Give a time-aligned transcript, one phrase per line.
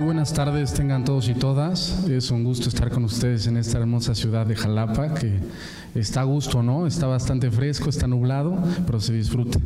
[0.00, 2.08] Buenas tardes, tengan todos y todas.
[2.08, 5.38] Es un gusto estar con ustedes en esta hermosa ciudad de Jalapa, que
[5.94, 6.86] está a gusto, ¿no?
[6.86, 9.58] Está bastante fresco, está nublado, pero se disfruta.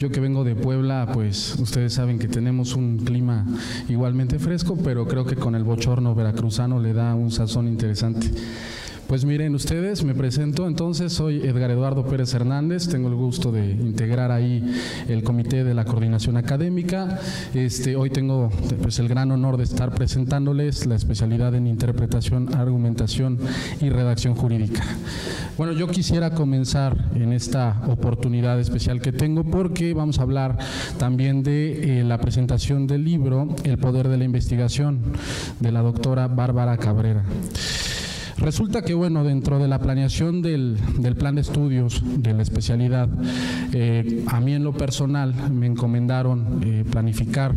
[0.00, 3.46] Yo que vengo de Puebla, pues ustedes saben que tenemos un clima
[3.88, 8.28] igualmente fresco, pero creo que con el bochorno veracruzano le da un sazón interesante.
[9.08, 13.70] Pues miren ustedes, me presento entonces, soy Edgar Eduardo Pérez Hernández, tengo el gusto de
[13.70, 14.64] integrar ahí
[15.06, 17.20] el comité de la coordinación académica.
[17.54, 18.50] Este, hoy tengo
[18.82, 23.38] pues, el gran honor de estar presentándoles la especialidad en interpretación, argumentación
[23.80, 24.82] y redacción jurídica.
[25.56, 30.58] Bueno, yo quisiera comenzar en esta oportunidad especial que tengo porque vamos a hablar
[30.98, 34.98] también de eh, la presentación del libro El poder de la investigación
[35.60, 37.22] de la doctora Bárbara Cabrera.
[38.38, 40.78] Resulta que, bueno, dentro de la planeación del,
[41.18, 43.08] plan de estudios de la especialidad,
[43.72, 47.54] eh, a mí en lo personal me encomendaron eh, planificar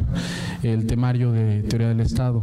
[0.63, 2.41] el temario de teoría del Estado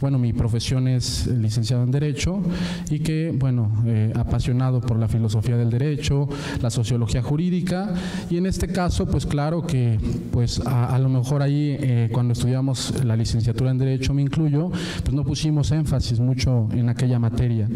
[0.00, 2.42] bueno, mi profesión es licenciado en Derecho
[2.90, 6.28] y que, bueno, eh, apasionado por la filosofía del derecho,
[6.60, 7.94] la sociología jurídica
[8.30, 9.98] y en este caso, pues claro que,
[10.32, 14.70] pues a, lo mejor ahí eh, cuando estudiamos la licenciatura en Derecho, me incluyo,
[15.02, 17.68] pues no pusimos énfasis mucho en aquella materia.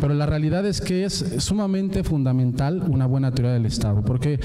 [0.00, 4.38] Pero la realidad es que es sumamente fundamental una buena teoría del Estado, porque,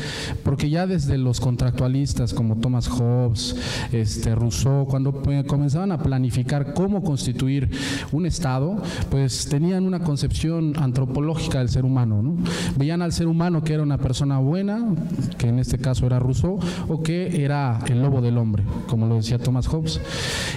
[0.44, 3.56] porque ya desde los contractualistas como Thomas Hobbes,
[3.92, 7.70] este, Rousseau, cuando eh, comenzaban a planificar cómo constituir
[8.14, 12.22] un Estado, pues tenían una concepción antropológica del ser humano.
[12.24, 12.38] ¿no?
[12.78, 14.96] Veían al ser humano que era una persona buena,
[15.38, 16.58] que en este caso era Rousseau,
[16.88, 20.00] o que era el lobo del hombre, como lo decía Thomas Hobbes.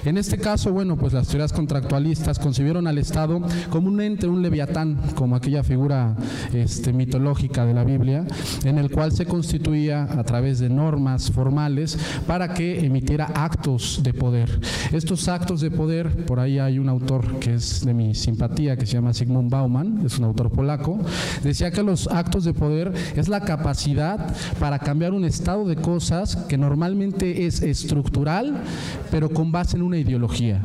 [0.04, 4.40] En este caso, bueno, pues las teorías contractualistas concibieron al Estado como un ente, un
[4.40, 6.14] leviatán, como aquella figura
[6.52, 8.24] este, mitológica de la Biblia,
[8.62, 11.98] en el cual se constituía a través de normas formales
[12.28, 14.60] para que emitiera actos de poder.
[14.92, 18.86] Estos actos de poder, por ahí hay un autor que es de mi simpatía, que
[18.86, 20.98] se llama Sigmund Bauman, es un autor polaco,
[21.42, 26.36] decía que los actos de poder es la capacidad para cambiar un estado de cosas
[26.36, 28.62] que normalmente es estructural,
[29.10, 30.60] pero con base en una ideología.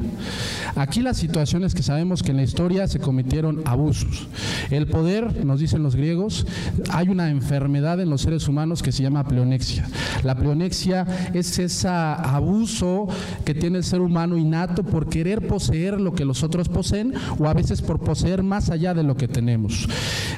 [0.76, 4.28] Aquí la situación es que sabemos que en la historia se cometieron abusos.
[4.70, 6.46] El poder, nos dicen los griegos,
[6.92, 9.88] hay una enfermedad en los seres humanos que se llama pleonexia.
[10.24, 13.08] La pleonexia es ese abuso
[13.46, 17.47] que tiene el ser humano innato por querer poseer lo que los otros poseen o
[17.47, 19.88] a veces por poseer más allá de lo que tenemos.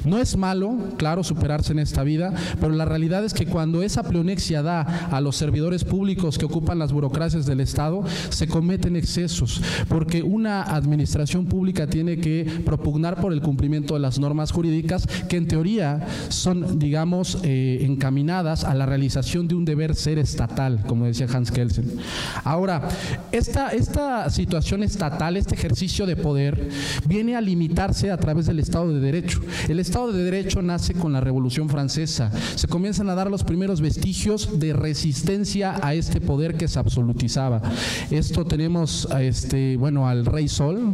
[0.03, 4.03] No es malo, claro, superarse en esta vida, pero la realidad es que cuando esa
[4.03, 4.81] pleonexia da
[5.11, 10.63] a los servidores públicos que ocupan las burocracias del Estado, se cometen excesos, porque una
[10.63, 16.05] administración pública tiene que propugnar por el cumplimiento de las normas jurídicas que en teoría
[16.29, 21.51] son, digamos, eh, encaminadas a la realización de un deber ser estatal, como decía Hans
[21.51, 21.99] Kelsen.
[22.43, 22.89] Ahora,
[23.31, 26.69] esta, esta situación estatal este ejercicio de poder,
[27.05, 29.39] viene a limitarse a través del Estado de Derecho.
[29.69, 32.31] El Estado de Derecho nace con la Revolución Francesa.
[32.55, 37.61] Se comienzan a dar los primeros vestigios de resistencia a este poder que se absolutizaba.
[38.09, 40.93] Esto tenemos este, bueno, al Rey Sol,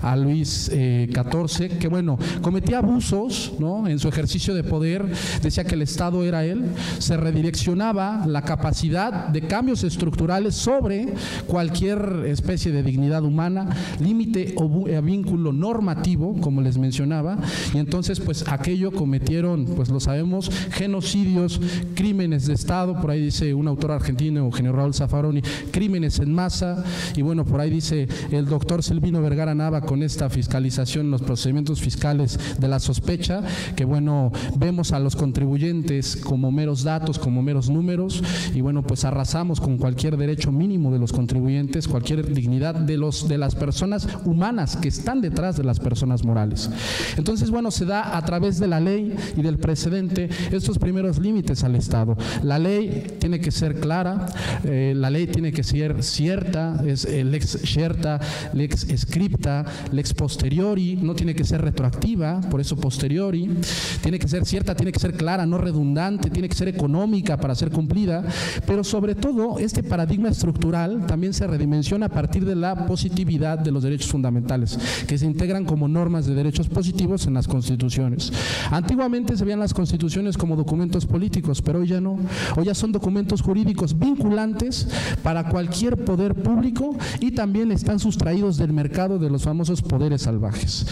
[0.00, 3.86] a Luis XIV, eh, que bueno, cometía abusos ¿no?
[3.86, 5.04] en su ejercicio de poder,
[5.42, 6.64] decía que el Estado era él,
[6.98, 11.12] se redireccionaba la capacidad de cambios estructurales sobre
[11.46, 13.65] cualquier especie de dignidad humana
[14.00, 17.38] límite o eh, vínculo normativo, como les mencionaba,
[17.74, 21.60] y entonces pues aquello cometieron, pues lo sabemos, genocidios,
[21.94, 26.84] crímenes de Estado, por ahí dice un autor argentino, Eugenio Raúl Zaffaroni, crímenes en masa,
[27.14, 31.80] y bueno, por ahí dice el doctor Silvino Vergara Nava con esta fiscalización, los procedimientos
[31.80, 33.42] fiscales de la sospecha,
[33.74, 38.22] que bueno, vemos a los contribuyentes como meros datos, como meros números,
[38.54, 43.28] y bueno, pues arrasamos con cualquier derecho mínimo de los contribuyentes, cualquier dignidad de los
[43.28, 46.70] de las personas humanas que están detrás de las personas morales.
[47.16, 51.64] Entonces, bueno, se da a través de la ley y del precedente estos primeros límites
[51.64, 52.16] al Estado.
[52.42, 54.26] La ley tiene que ser clara,
[54.64, 58.20] eh, la ley tiene que ser cierta, es el ex cierta,
[58.52, 63.58] lex scripta, lex posteriori, no tiene que ser retroactiva, por eso posteriori,
[64.02, 67.54] tiene que ser cierta, tiene que ser clara, no redundante, tiene que ser económica para
[67.54, 68.24] ser cumplida,
[68.66, 73.70] pero sobre todo este paradigma estructural también se redimensiona a partir de la positividad de
[73.70, 78.32] los derechos fundamentales, que se integran como normas de derechos positivos en las constituciones.
[78.70, 82.18] Antiguamente se veían las constituciones como documentos políticos, pero hoy ya no.
[82.56, 84.88] Hoy ya son documentos jurídicos vinculantes
[85.22, 90.86] para cualquier poder público y también están sustraídos del mercado de los famosos poderes salvajes.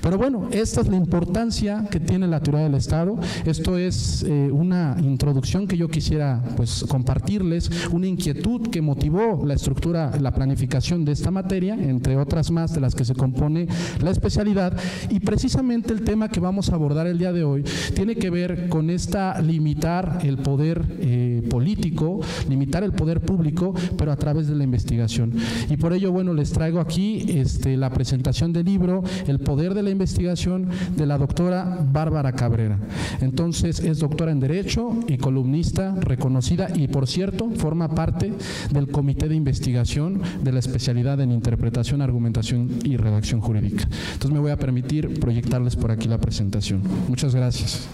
[0.00, 3.18] Pero bueno, esta es la importancia que tiene la teoría del Estado.
[3.44, 9.54] Esto es eh, una introducción que yo quisiera pues compartirles, una inquietud que motivó la
[9.54, 13.66] estructura, la planificación de esta materia, entre otras más de las que se compone
[14.02, 14.76] la especialidad.
[15.10, 17.64] Y precisamente el tema que vamos a abordar el día de hoy
[17.94, 24.12] tiene que ver con esta limitar el poder eh, político, limitar el poder público, pero
[24.12, 25.32] a través de la investigación.
[25.68, 29.82] Y por ello, bueno, les traigo aquí este, la presentación del libro El poder de
[29.82, 32.78] la investigación de la doctora Bárbara Cabrera.
[33.20, 38.32] Entonces, es doctora en Derecho y columnista reconocida y, por cierto, forma parte
[38.70, 41.67] del Comité de Investigación de la especialidad en Interpretación,
[42.02, 43.84] Argumentación y Redacción Jurídica.
[43.84, 46.82] Entonces, me voy a permitir proyectarles por aquí la presentación.
[47.08, 47.88] Muchas gracias.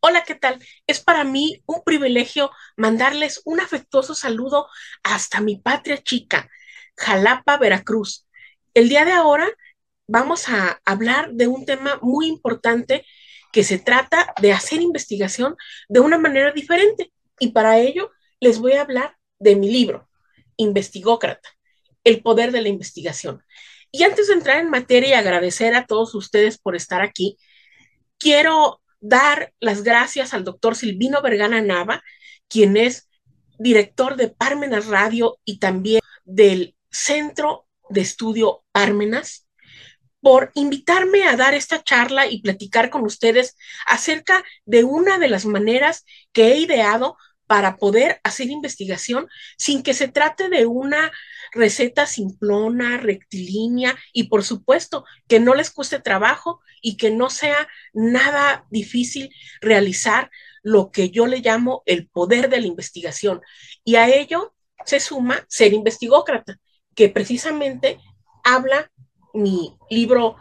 [0.00, 0.58] Hola, ¿qué tal?
[0.86, 4.66] Es para mí un privilegio mandarles un afectuoso saludo
[5.04, 6.48] hasta mi patria chica,
[6.96, 8.26] Jalapa, Veracruz.
[8.74, 9.46] El día de ahora
[10.08, 13.06] vamos a hablar de un tema muy importante
[13.52, 15.56] que se trata de hacer investigación
[15.88, 17.12] de una manera diferente.
[17.38, 18.10] Y para ello
[18.40, 20.08] les voy a hablar de mi libro,
[20.56, 21.48] Investigócrata,
[22.04, 23.42] el poder de la investigación.
[23.90, 27.36] Y antes de entrar en materia y agradecer a todos ustedes por estar aquí,
[28.18, 32.02] quiero dar las gracias al doctor Silvino Vergana Nava,
[32.48, 33.08] quien es
[33.58, 39.46] director de Parmenas Radio y también del Centro de Estudio Parmenas,
[40.20, 43.56] por invitarme a dar esta charla y platicar con ustedes
[43.86, 47.16] acerca de una de las maneras que he ideado
[47.46, 49.28] para poder hacer investigación
[49.58, 51.12] sin que se trate de una
[51.52, 57.68] receta simplona, rectilínea y por supuesto que no les cueste trabajo y que no sea
[57.92, 59.30] nada difícil
[59.60, 60.30] realizar
[60.62, 63.40] lo que yo le llamo el poder de la investigación.
[63.84, 64.54] Y a ello
[64.84, 66.58] se suma ser investigócrata,
[66.94, 67.98] que precisamente
[68.44, 68.90] habla
[69.34, 70.36] mi libro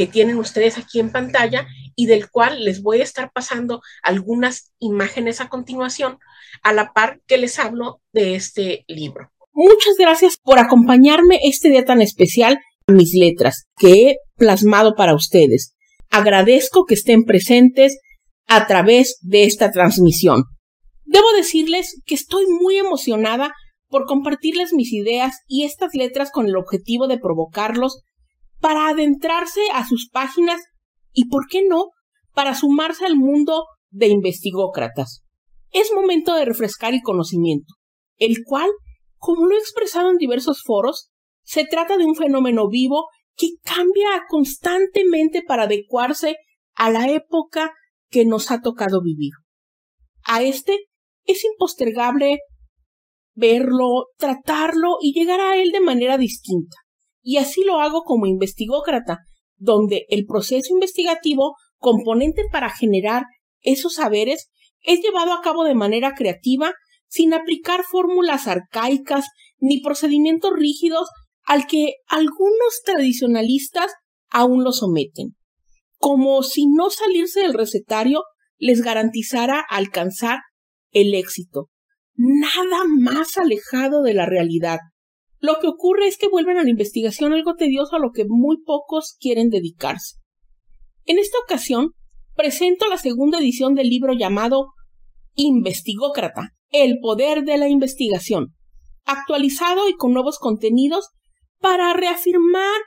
[0.00, 4.72] que tienen ustedes aquí en pantalla y del cual les voy a estar pasando algunas
[4.78, 6.16] imágenes a continuación,
[6.62, 9.28] a la par que les hablo de este libro.
[9.52, 15.14] Muchas gracias por acompañarme este día tan especial a mis letras que he plasmado para
[15.14, 15.74] ustedes.
[16.08, 17.98] Agradezco que estén presentes
[18.46, 20.44] a través de esta transmisión.
[21.04, 23.52] Debo decirles que estoy muy emocionada
[23.90, 28.00] por compartirles mis ideas y estas letras con el objetivo de provocarlos
[28.60, 30.60] para adentrarse a sus páginas
[31.12, 31.86] y, ¿por qué no?,
[32.32, 35.22] para sumarse al mundo de investigócratas.
[35.72, 37.74] Es momento de refrescar el conocimiento,
[38.18, 38.70] el cual
[39.20, 41.10] como lo he expresado en diversos foros,
[41.44, 46.36] se trata de un fenómeno vivo que cambia constantemente para adecuarse
[46.74, 47.70] a la época
[48.08, 49.32] que nos ha tocado vivir.
[50.24, 50.78] A este
[51.26, 52.38] es impostergable
[53.34, 56.76] verlo, tratarlo y llegar a él de manera distinta.
[57.22, 59.18] Y así lo hago como investigócrata,
[59.56, 63.24] donde el proceso investigativo, componente para generar
[63.60, 64.50] esos saberes,
[64.82, 66.72] es llevado a cabo de manera creativa
[67.08, 69.26] sin aplicar fórmulas arcaicas
[69.58, 71.08] ni procedimientos rígidos
[71.44, 73.92] al que algunos tradicionalistas
[74.30, 75.36] aún lo someten,
[75.98, 78.22] como si no salirse del recetario
[78.56, 80.38] les garantizara alcanzar
[80.92, 81.68] el éxito.
[82.14, 84.78] Nada más alejado de la realidad.
[85.40, 88.58] Lo que ocurre es que vuelven a la investigación algo tedioso a lo que muy
[88.62, 90.16] pocos quieren dedicarse.
[91.06, 91.92] En esta ocasión,
[92.34, 94.68] presento la segunda edición del libro llamado
[95.34, 98.54] Investigócrata, el poder de la investigación,
[99.04, 101.08] actualizado y con nuevos contenidos
[101.58, 102.80] para reafirmar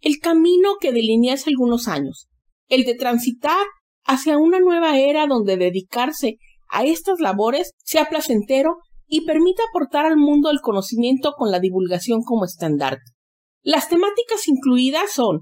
[0.00, 2.28] el camino que delineé hace algunos años,
[2.68, 3.66] el de transitar
[4.04, 6.36] hacia una nueva era donde dedicarse
[6.68, 12.22] a estas labores sea placentero y permita aportar al mundo el conocimiento con la divulgación
[12.22, 13.12] como estandarte.
[13.62, 15.40] Las temáticas incluidas son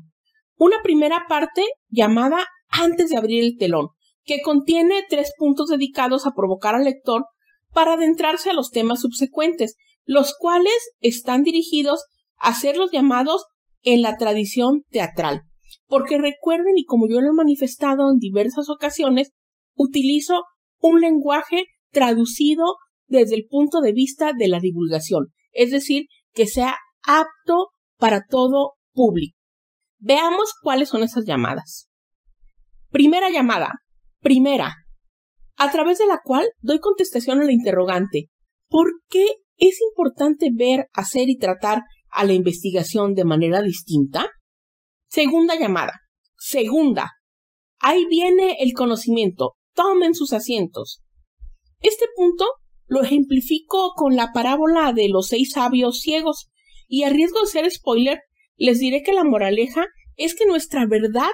[0.57, 3.89] una primera parte llamada Antes de abrir el telón,
[4.25, 7.27] que contiene tres puntos dedicados a provocar al lector
[7.73, 12.05] para adentrarse a los temas subsecuentes, los cuales están dirigidos
[12.37, 13.45] a ser los llamados
[13.83, 15.43] en la tradición teatral.
[15.87, 19.31] Porque recuerden, y como yo lo he manifestado en diversas ocasiones,
[19.75, 20.43] utilizo
[20.81, 22.65] un lenguaje traducido
[23.07, 25.33] desde el punto de vista de la divulgación.
[25.53, 29.39] es decir, que sea apto para todo público.
[29.99, 31.89] Veamos cuáles son esas llamadas.
[32.91, 33.71] Primera llamada.
[34.21, 34.75] Primera.
[35.57, 38.31] A través de la cual doy contestación a la interrogante.
[38.69, 44.31] ¿Por qué es importante ver, hacer y tratar a la investigación de manera distinta?
[45.09, 45.93] Segunda llamada.
[46.37, 47.13] Segunda.
[47.79, 49.55] Ahí viene el conocimiento.
[49.75, 51.03] Tomen sus asientos.
[51.81, 52.47] Este punto
[52.87, 56.51] lo ejemplifico con la parábola de los seis sabios ciegos
[56.89, 58.21] y a riesgo de ser spoiler,
[58.57, 59.87] les diré que la moraleja
[60.17, 61.31] es que nuestra verdad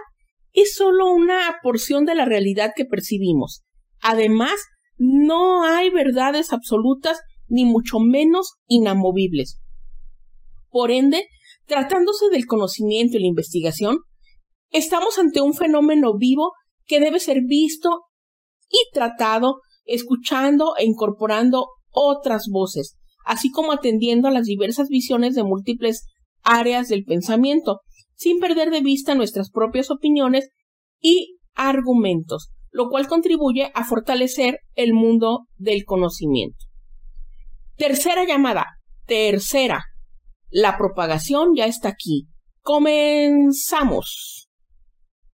[0.52, 3.62] es solo una porción de la realidad que percibimos.
[4.00, 4.54] Además,
[4.97, 9.61] no hay verdades absolutas ni mucho menos inamovibles.
[10.71, 11.26] Por ende,
[11.66, 13.99] tratándose del conocimiento y la investigación,
[14.71, 16.52] estamos ante un fenómeno vivo
[16.87, 18.04] que debe ser visto
[18.69, 25.44] y tratado, escuchando e incorporando otras voces, así como atendiendo a las diversas visiones de
[25.44, 26.06] múltiples
[26.42, 27.80] áreas del pensamiento,
[28.14, 30.49] sin perder de vista nuestras propias opiniones
[31.00, 36.66] y argumentos, lo cual contribuye a fortalecer el mundo del conocimiento.
[37.76, 38.66] Tercera llamada.
[39.06, 39.84] Tercera.
[40.50, 42.26] La propagación ya está aquí.
[42.60, 44.49] Comenzamos.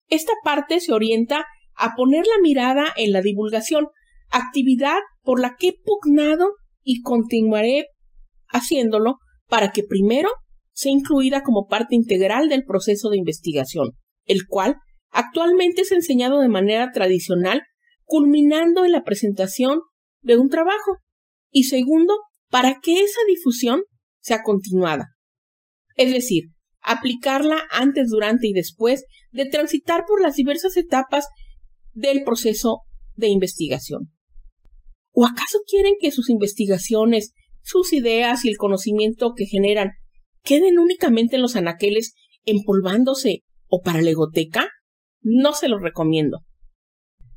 [0.08, 3.88] Esta parte se orienta a poner la mirada en la divulgación,
[4.34, 6.50] actividad por la que he pugnado
[6.82, 7.86] y continuaré
[8.48, 10.28] haciéndolo para que primero
[10.72, 13.90] sea incluida como parte integral del proceso de investigación,
[14.24, 14.76] el cual
[15.10, 17.62] actualmente es enseñado de manera tradicional,
[18.02, 19.80] culminando en la presentación
[20.20, 20.98] de un trabajo,
[21.50, 22.14] y segundo,
[22.50, 23.82] para que esa difusión
[24.20, 25.10] sea continuada.
[25.96, 26.46] Es decir,
[26.80, 31.28] aplicarla antes, durante y después de transitar por las diversas etapas
[31.92, 32.80] del proceso
[33.14, 34.13] de investigación.
[35.14, 39.92] ¿O acaso quieren que sus investigaciones, sus ideas y el conocimiento que generan
[40.42, 44.68] queden únicamente en los anaqueles empolvándose o para la egoteca?
[45.22, 46.40] No se los recomiendo.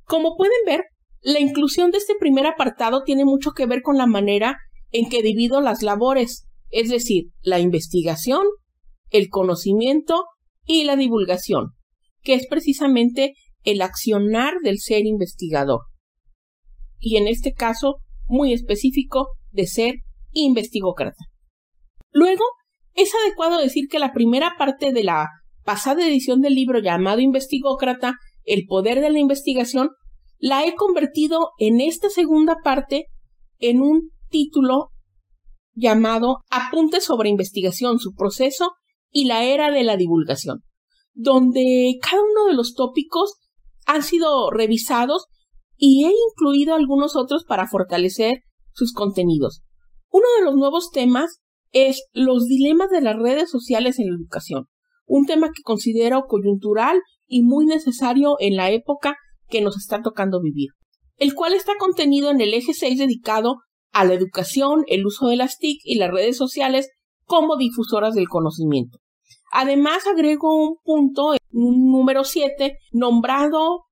[0.04, 0.86] Como pueden ver,
[1.22, 4.58] la inclusión de este primer apartado tiene mucho que ver con la manera
[4.92, 8.44] en que divido las labores, es decir, la investigación,
[9.12, 10.26] el conocimiento
[10.66, 11.74] y la divulgación,
[12.24, 15.82] que es precisamente el accionar del ser investigador.
[17.00, 19.96] Y en este caso, muy específico, de ser
[20.32, 21.26] investigócrata.
[22.12, 22.44] Luego,
[22.94, 25.28] es adecuado decir que la primera parte de la
[25.64, 29.90] pasada edición del libro llamado Investigócrata, El poder de la investigación,
[30.40, 33.06] la he convertido en esta segunda parte
[33.60, 34.90] en un título
[35.74, 38.72] llamado Apuntes sobre investigación, su proceso
[39.12, 40.64] y la era de la divulgación,
[41.14, 43.36] donde cada uno de los tópicos
[43.86, 45.26] han sido revisados
[45.78, 48.42] y he incluido algunos otros para fortalecer
[48.74, 49.62] sus contenidos.
[50.10, 51.40] Uno de los nuevos temas
[51.72, 54.66] es los dilemas de las redes sociales en la educación,
[55.06, 59.16] un tema que considero coyuntural y muy necesario en la época
[59.48, 60.70] que nos está tocando vivir,
[61.18, 63.58] el cual está contenido en el eje 6 dedicado
[63.92, 66.90] a la educación, el uso de las TIC y las redes sociales
[67.26, 69.00] como difusoras del conocimiento.
[69.52, 73.87] Además, agrego un punto, un número 7, nombrado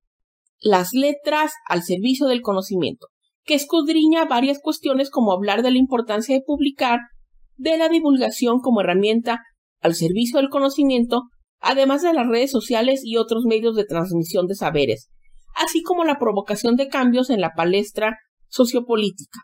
[0.60, 3.08] las letras al servicio del conocimiento,
[3.44, 7.00] que escudriña varias cuestiones como hablar de la importancia de publicar,
[7.56, 9.42] de la divulgación como herramienta
[9.80, 11.22] al servicio del conocimiento,
[11.60, 15.10] además de las redes sociales y otros medios de transmisión de saberes,
[15.54, 19.40] así como la provocación de cambios en la palestra sociopolítica.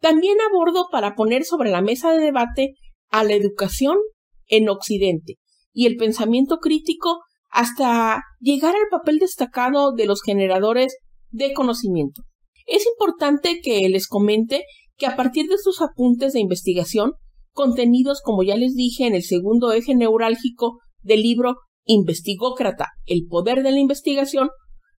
[0.00, 2.74] También abordo para poner sobre la mesa de debate
[3.10, 3.98] a la educación
[4.46, 5.36] en Occidente
[5.72, 10.96] y el pensamiento crítico hasta llegar al papel destacado de los generadores
[11.30, 12.22] de conocimiento.
[12.66, 14.64] Es importante que les comente
[14.96, 17.12] que a partir de sus apuntes de investigación,
[17.52, 23.62] contenidos como ya les dije en el segundo eje neurálgico del libro Investigócrata, el poder
[23.62, 24.50] de la investigación,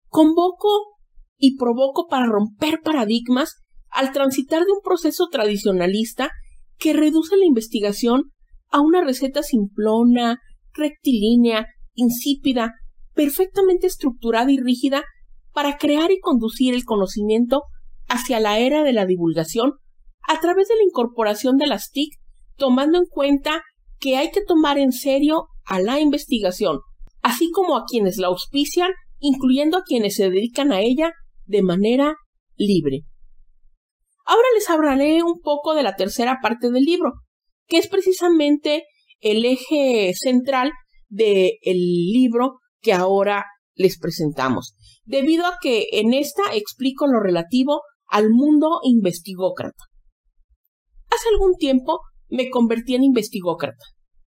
[0.08, 0.70] convoco
[1.38, 3.55] y provoco para romper paradigmas
[3.89, 6.31] al transitar de un proceso tradicionalista
[6.77, 8.31] que reduce la investigación
[8.70, 10.39] a una receta simplona,
[10.74, 12.74] rectilínea, insípida,
[13.14, 15.04] perfectamente estructurada y rígida
[15.54, 17.64] para crear y conducir el conocimiento
[18.08, 19.74] hacia la era de la divulgación
[20.28, 22.14] a través de la incorporación de las TIC,
[22.56, 23.64] tomando en cuenta
[24.00, 26.80] que hay que tomar en serio a la investigación,
[27.22, 31.14] así como a quienes la auspician, incluyendo a quienes se dedican a ella
[31.46, 32.16] de manera
[32.56, 33.02] libre.
[34.26, 37.14] Ahora les hablaré un poco de la tercera parte del libro,
[37.68, 38.86] que es precisamente
[39.20, 40.72] el eje central
[41.12, 44.75] del libro que ahora les presentamos,
[45.06, 49.84] debido a que en esta explico lo relativo al mundo investigócrata.
[51.10, 52.00] Hace algún tiempo
[52.30, 53.86] me convertí en investigócrata.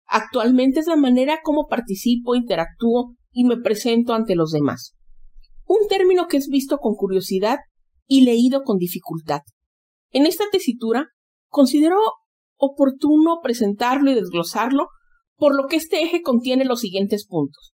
[0.07, 4.95] Actualmente es la manera como participo, interactúo y me presento ante los demás.
[5.65, 7.59] Un término que es visto con curiosidad
[8.07, 9.41] y leído con dificultad.
[10.11, 11.07] En esta tesitura
[11.47, 11.97] considero
[12.57, 14.87] oportuno presentarlo y desglosarlo,
[15.35, 17.73] por lo que este eje contiene los siguientes puntos.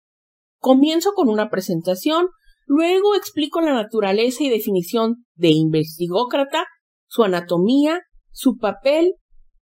[0.59, 2.27] Comienzo con una presentación,
[2.65, 6.65] luego explico la naturaleza y definición de investigócrata,
[7.07, 9.13] su anatomía, su papel,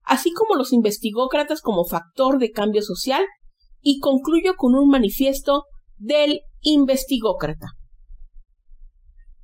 [0.02, 3.24] así como los investigócratas como factor de cambio social,
[3.80, 5.64] y concluyo con un manifiesto
[5.96, 7.68] del investigócrata.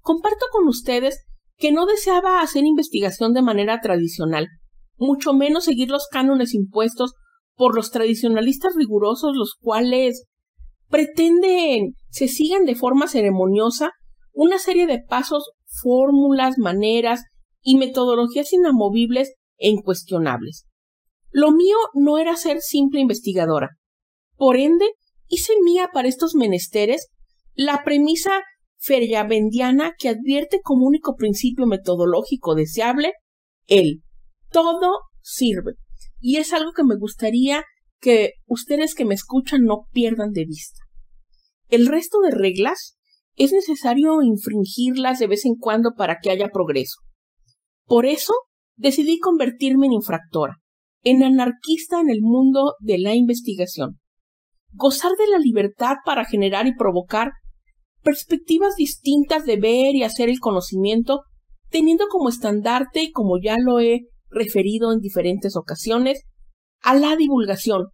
[0.00, 4.48] Comparto con ustedes que no deseaba hacer investigación de manera tradicional,
[4.96, 7.12] mucho menos seguir los cánones impuestos
[7.60, 10.24] por los tradicionalistas rigurosos, los cuales
[10.88, 13.90] pretenden se sigan de forma ceremoniosa
[14.32, 15.50] una serie de pasos,
[15.82, 17.24] fórmulas, maneras
[17.60, 20.64] y metodologías inamovibles e incuestionables.
[21.32, 23.76] Lo mío no era ser simple investigadora.
[24.36, 24.86] Por ende,
[25.28, 27.08] hice mía para estos menesteres
[27.52, 28.40] la premisa
[28.78, 33.12] feriavendiana que advierte como único principio metodológico deseable
[33.66, 34.00] el
[34.50, 35.74] todo sirve.
[36.20, 37.64] Y es algo que me gustaría
[38.00, 40.80] que ustedes que me escuchan no pierdan de vista.
[41.68, 42.96] El resto de reglas
[43.36, 47.00] es necesario infringirlas de vez en cuando para que haya progreso.
[47.86, 48.32] Por eso
[48.76, 50.56] decidí convertirme en infractora,
[51.02, 53.98] en anarquista en el mundo de la investigación.
[54.72, 57.32] Gozar de la libertad para generar y provocar
[58.02, 61.20] perspectivas distintas de ver y hacer el conocimiento,
[61.68, 64.00] teniendo como estandarte, y como ya lo he
[64.30, 66.22] referido en diferentes ocasiones,
[66.82, 67.88] a la divulgación,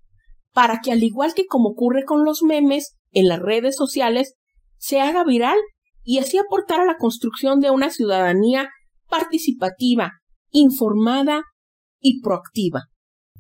[0.53, 4.35] para que al igual que como ocurre con los memes en las redes sociales,
[4.79, 5.59] se haga viral
[6.03, 8.71] y así aportar a la construcción de una ciudadanía
[9.09, 10.13] participativa,
[10.51, 11.43] informada
[12.01, 12.85] y proactiva.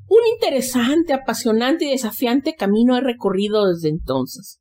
[0.09, 4.61] Un interesante, apasionante y desafiante camino he recorrido desde entonces.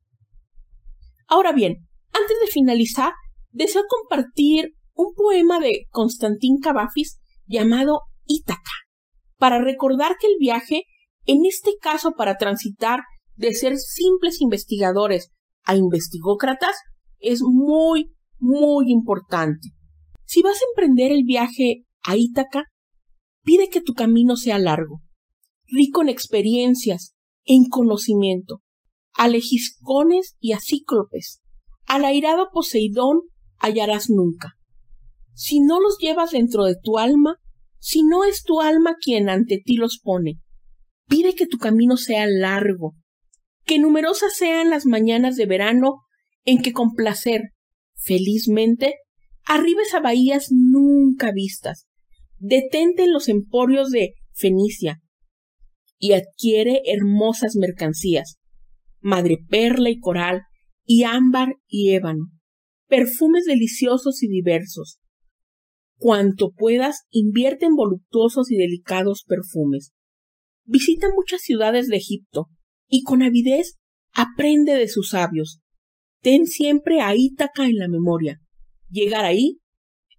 [1.27, 3.13] Ahora bien, antes de finalizar,
[3.51, 8.71] deseo compartir un poema de Constantín Cavafis llamado Ítaca,
[9.37, 10.83] para recordar que el viaje,
[11.25, 13.01] en este caso para transitar
[13.35, 15.31] de ser simples investigadores
[15.63, 16.75] a investigócratas,
[17.19, 19.69] es muy, muy importante.
[20.25, 22.65] Si vas a emprender el viaje a Ítaca,
[23.43, 25.01] pide que tu camino sea largo,
[25.67, 28.61] rico en experiencias, en conocimiento,
[29.13, 31.41] a legiscones y a cíclopes,
[31.87, 33.21] al airado Poseidón
[33.57, 34.53] hallarás nunca.
[35.33, 37.37] Si no los llevas dentro de tu alma,
[37.85, 40.39] si no es tu alma quien ante ti los pone,
[41.07, 42.95] pide que tu camino sea largo,
[43.63, 46.01] que numerosas sean las mañanas de verano
[46.45, 47.51] en que con placer,
[47.93, 48.95] felizmente,
[49.45, 51.85] arribes a bahías nunca vistas,
[52.39, 55.03] detente en los emporios de Fenicia
[55.99, 58.39] y adquiere hermosas mercancías,
[58.99, 60.41] madreperla y coral,
[60.85, 62.31] y ámbar y ébano,
[62.87, 64.97] perfumes deliciosos y diversos.
[65.97, 69.93] Cuanto puedas, invierte en voluptuosos y delicados perfumes.
[70.65, 72.47] Visita muchas ciudades de Egipto
[72.87, 73.75] y con avidez
[74.11, 75.59] aprende de sus sabios.
[76.21, 78.41] Ten siempre a Ítaca en la memoria.
[78.89, 79.59] Llegar ahí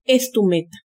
[0.05, 0.79] es tu meta.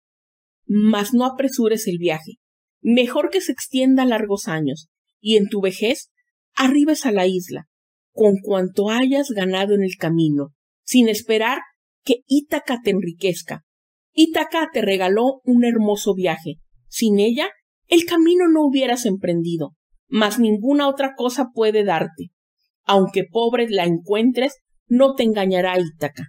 [0.67, 2.39] Mas no apresures el viaje.
[2.81, 4.89] Mejor que se extienda largos años
[5.21, 6.11] y en tu vejez
[6.55, 7.69] arribes a la isla,
[8.13, 11.59] con cuanto hayas ganado en el camino, sin esperar
[12.03, 13.65] que Ítaca te enriquezca.
[14.13, 16.57] Ítaca te regaló un hermoso viaje.
[16.89, 17.51] Sin ella,
[17.87, 19.77] el camino no hubieras emprendido,
[20.09, 22.31] mas ninguna otra cosa puede darte.
[22.85, 26.29] Aunque pobre la encuentres, no te engañará Ítaca.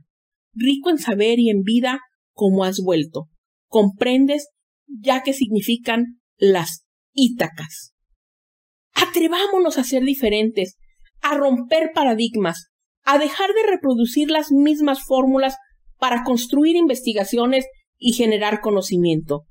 [0.53, 1.99] Rico en saber y en vida,
[2.33, 3.29] como has vuelto.
[3.67, 4.49] Comprendes
[4.87, 7.93] ya que significan las Ítacas.
[8.93, 10.77] Atrevámonos a ser diferentes,
[11.21, 12.67] a romper paradigmas,
[13.03, 15.55] a dejar de reproducir las mismas fórmulas
[16.01, 17.67] para construir investigaciones
[17.99, 19.43] y generar conocimiento.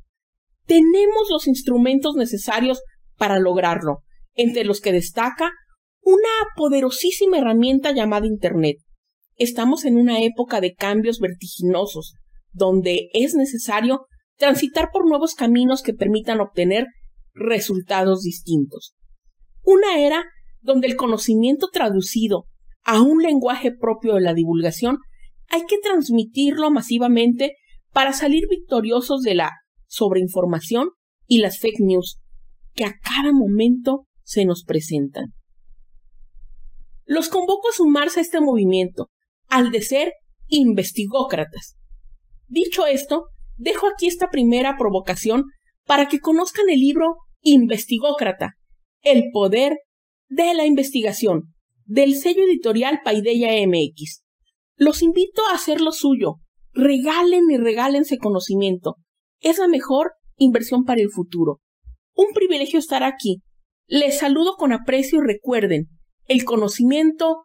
[0.67, 2.83] Tenemos los instrumentos necesarios
[3.17, 3.99] para lograrlo,
[4.35, 5.53] entre los que destaca
[6.03, 8.79] una poderosísima herramienta llamada Internet.
[9.37, 12.15] Estamos en una época de cambios vertiginosos,
[12.51, 16.87] donde es necesario transitar por nuevos caminos que permitan obtener
[17.33, 18.97] resultados distintos.
[19.63, 20.25] Una era
[20.63, 22.47] donde el conocimiento traducido
[22.83, 24.99] a un lenguaje propio de la divulgación
[25.51, 27.57] hay que transmitirlo masivamente
[27.93, 29.51] para salir victoriosos de la
[29.87, 30.91] sobreinformación
[31.27, 32.19] y las fake news
[32.75, 35.35] que a cada momento se nos presentan.
[37.05, 39.11] Los convoco a sumarse a este movimiento,
[39.49, 40.13] al de ser
[40.47, 41.77] investigócratas.
[42.47, 45.45] Dicho esto, dejo aquí esta primera provocación
[45.85, 48.55] para que conozcan el libro Investigócrata,
[49.03, 49.79] el poder
[50.29, 51.53] de la investigación,
[51.85, 54.23] del sello editorial Paideya MX.
[54.81, 56.37] Los invito a hacer lo suyo.
[56.73, 58.97] Regalen y regálense conocimiento.
[59.40, 61.61] Es la mejor inversión para el futuro.
[62.14, 63.43] Un privilegio estar aquí.
[63.87, 65.90] Les saludo con aprecio y recuerden,
[66.29, 67.45] el conocimiento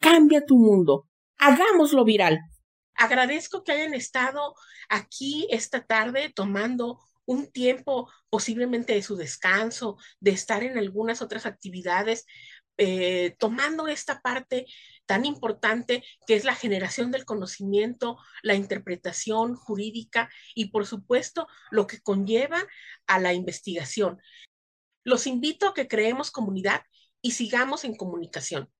[0.00, 1.04] cambia tu mundo.
[1.38, 2.40] Hagámoslo viral.
[2.96, 4.54] Agradezco que hayan estado
[4.88, 11.46] aquí esta tarde tomando un tiempo posiblemente de su descanso, de estar en algunas otras
[11.46, 12.26] actividades,
[12.76, 14.66] eh, tomando esta parte
[15.12, 21.86] tan importante que es la generación del conocimiento, la interpretación jurídica y por supuesto lo
[21.86, 22.66] que conlleva
[23.06, 24.22] a la investigación.
[25.04, 26.80] Los invito a que creemos comunidad
[27.20, 28.70] y sigamos en comunicación.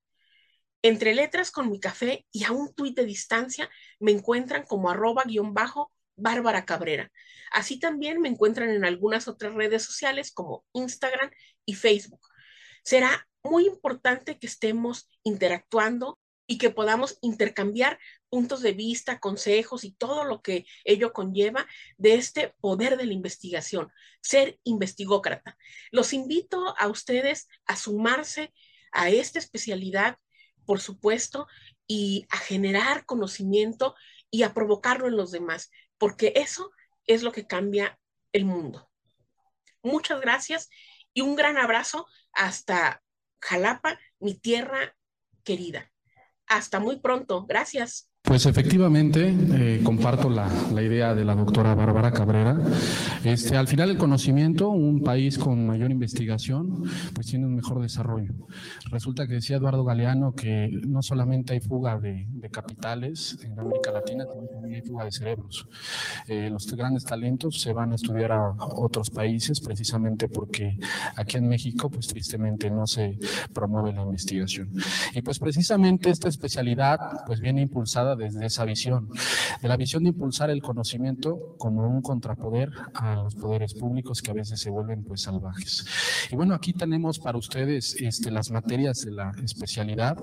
[0.80, 3.68] Entre letras con mi café y a un tuit de distancia
[4.00, 7.12] me encuentran como arroba guion bajo Bárbara Cabrera.
[7.50, 11.30] Así también me encuentran en algunas otras redes sociales como Instagram
[11.66, 12.26] y Facebook.
[12.84, 16.18] Será muy importante que estemos interactuando
[16.52, 22.14] y que podamos intercambiar puntos de vista, consejos y todo lo que ello conlleva de
[22.14, 25.56] este poder de la investigación, ser investigócrata.
[25.90, 28.52] Los invito a ustedes a sumarse
[28.92, 30.18] a esta especialidad
[30.64, 31.48] por supuesto,
[31.86, 33.94] y a generar conocimiento
[34.30, 36.70] y a provocarlo en los demás, porque eso
[37.06, 37.98] es lo que cambia
[38.32, 38.88] el mundo.
[39.82, 40.70] Muchas gracias
[41.12, 43.02] y un gran abrazo hasta
[43.40, 44.96] Jalapa, mi tierra
[45.44, 45.91] querida.
[46.56, 47.46] Hasta muy pronto.
[47.46, 48.11] Gracias.
[48.24, 50.48] Pues efectivamente, eh, comparto la,
[50.80, 52.56] idea de la doctora Bárbara Cabrera.
[53.24, 58.32] Este, al final el conocimiento, un país con mayor investigación, pues tiene un mejor desarrollo.
[58.92, 64.24] Resulta que decía Eduardo Galeano que no solamente hay fuga de, capitales en América Latina,
[64.26, 65.66] también hay fuga de cerebros.
[66.28, 70.78] Eh, los grandes talentos se van a estudiar a otros países precisamente porque
[71.16, 73.18] aquí en México, pues tristemente no se
[73.52, 74.70] promueve la investigación.
[75.12, 79.08] Y pues precisamente esta especialidad, pues viene impulsada desde esa visión,
[79.60, 84.30] de la visión de impulsar el conocimiento como un contrapoder a los poderes públicos que
[84.30, 85.86] a veces se vuelven pues salvajes.
[86.30, 90.18] Y bueno, aquí tenemos para ustedes este, las materias de la especialidad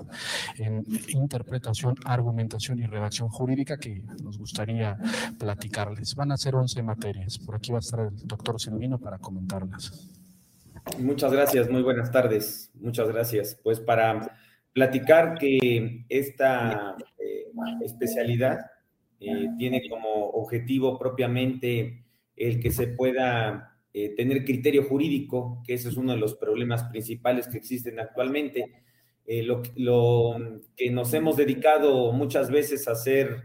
[0.56, 4.96] en interpretación, argumentación y redacción jurídica que nos gustaría
[5.38, 6.14] platicarles.
[6.14, 7.38] Van a ser 11 materias.
[7.38, 10.10] Por aquí va a estar el doctor Silvino para comentarlas.
[10.98, 12.70] Muchas gracias, muy buenas tardes.
[12.74, 13.58] Muchas gracias.
[13.62, 14.36] Pues para
[14.72, 16.96] platicar que esta
[17.84, 18.58] especialidad
[19.20, 22.04] eh, tiene como objetivo propiamente
[22.36, 26.84] el que se pueda eh, tener criterio jurídico, que ese es uno de los problemas
[26.84, 28.82] principales que existen actualmente.
[29.26, 29.62] Eh, lo,
[30.74, 33.42] que nos hemos dedicado muchas veces a hacer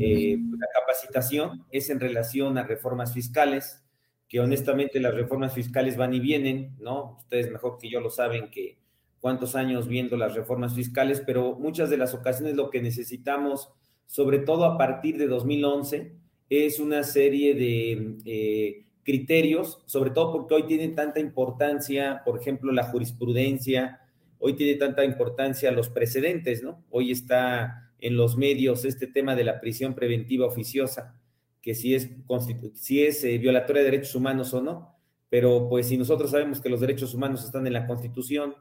[0.00, 3.84] la capacitación es en relación a reformas fiscales,
[4.28, 7.16] que honestamente las reformas fiscales van y vienen, ¿no?
[7.18, 8.78] Ustedes mejor que yo lo saben que
[9.20, 13.70] cuántos años viendo las reformas fiscales, pero muchas de las ocasiones lo que necesitamos,
[14.06, 16.12] sobre todo a partir de 2011,
[16.50, 22.72] es una serie de eh, criterios, sobre todo porque hoy tiene tanta importancia, por ejemplo,
[22.72, 24.00] la jurisprudencia,
[24.38, 26.84] hoy tiene tanta importancia los precedentes, ¿no?
[26.90, 31.18] Hoy está en los medios este tema de la prisión preventiva oficiosa,
[31.60, 32.10] que si es,
[32.74, 34.94] si es eh, violatoria de derechos humanos o no,
[35.28, 38.54] pero pues si nosotros sabemos que los derechos humanos están en la Constitución,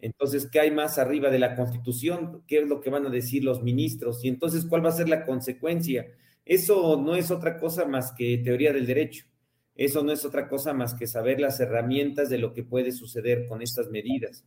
[0.00, 2.42] entonces, ¿qué hay más arriba de la Constitución?
[2.46, 4.24] ¿Qué es lo que van a decir los ministros?
[4.24, 6.06] Y entonces, ¿cuál va a ser la consecuencia?
[6.44, 9.26] Eso no es otra cosa más que teoría del derecho.
[9.74, 13.46] Eso no es otra cosa más que saber las herramientas de lo que puede suceder
[13.46, 14.44] con estas medidas.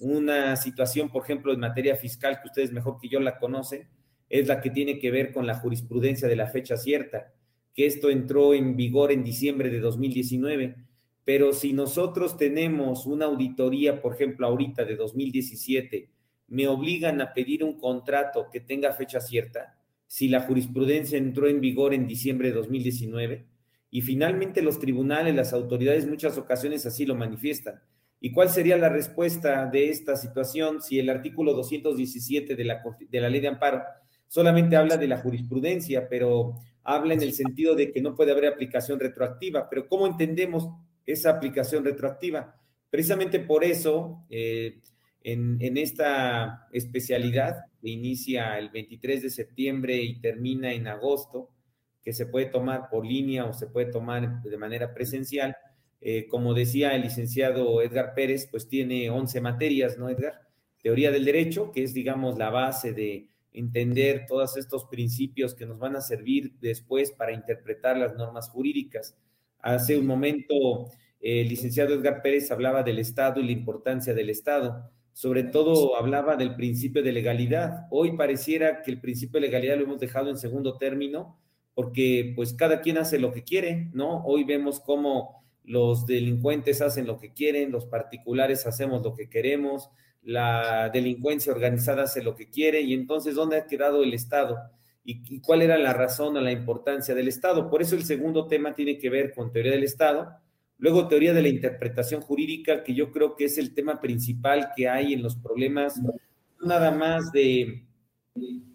[0.00, 3.88] Una situación, por ejemplo, en materia fiscal, que ustedes mejor que yo la conocen,
[4.28, 7.32] es la que tiene que ver con la jurisprudencia de la fecha cierta,
[7.74, 10.76] que esto entró en vigor en diciembre de 2019
[11.24, 16.10] pero si nosotros tenemos una auditoría, por ejemplo, ahorita de 2017,
[16.48, 21.60] me obligan a pedir un contrato que tenga fecha cierta, si la jurisprudencia entró en
[21.60, 23.46] vigor en diciembre de 2019,
[23.90, 27.80] y finalmente los tribunales, las autoridades, muchas ocasiones así lo manifiestan.
[28.20, 33.20] ¿Y cuál sería la respuesta de esta situación si el artículo 217 de la, de
[33.20, 33.82] la ley de amparo
[34.28, 36.54] solamente habla de la jurisprudencia, pero
[36.84, 39.68] habla en el sentido de que no puede haber aplicación retroactiva?
[39.68, 40.68] Pero ¿cómo entendemos
[41.06, 42.56] esa aplicación retroactiva.
[42.90, 44.80] Precisamente por eso, eh,
[45.24, 51.50] en, esta especialidad que inicia el 23 de septiembre y termina en agosto,
[52.02, 55.56] que se puede tomar por línea o se puede tomar de manera presencial,
[56.00, 60.40] eh, como decía el licenciado Edgar Pérez, pues tiene 11 materias, ¿no, Edgar?
[60.82, 65.78] Teoría del derecho, que es, digamos, la base de entender todos estos principios que nos
[65.78, 69.16] van a servir después para interpretar las normas jurídicas
[69.62, 74.90] Hace un momento el licenciado Edgar Pérez hablaba del Estado y la importancia del Estado.
[75.12, 77.86] Sobre todo hablaba del principio de legalidad.
[77.90, 81.38] Hoy pareciera que el principio de legalidad lo hemos dejado en segundo término
[81.74, 84.24] porque pues cada quien hace lo que quiere, ¿no?
[84.24, 89.90] Hoy vemos cómo los delincuentes hacen lo que quieren, los particulares hacemos lo que queremos,
[90.22, 94.58] la delincuencia organizada hace lo que quiere y entonces ¿dónde ha quedado el Estado?
[95.04, 97.68] ¿Y, cuál era la razón o la importancia del Estado?
[97.68, 100.28] Por eso el segundo tema tiene que ver con teoría del Estado,
[100.78, 104.88] luego teoría de la interpretación jurídica, que yo creo que es el tema principal que
[104.88, 106.00] hay en los problemas,
[106.64, 107.84] nada más de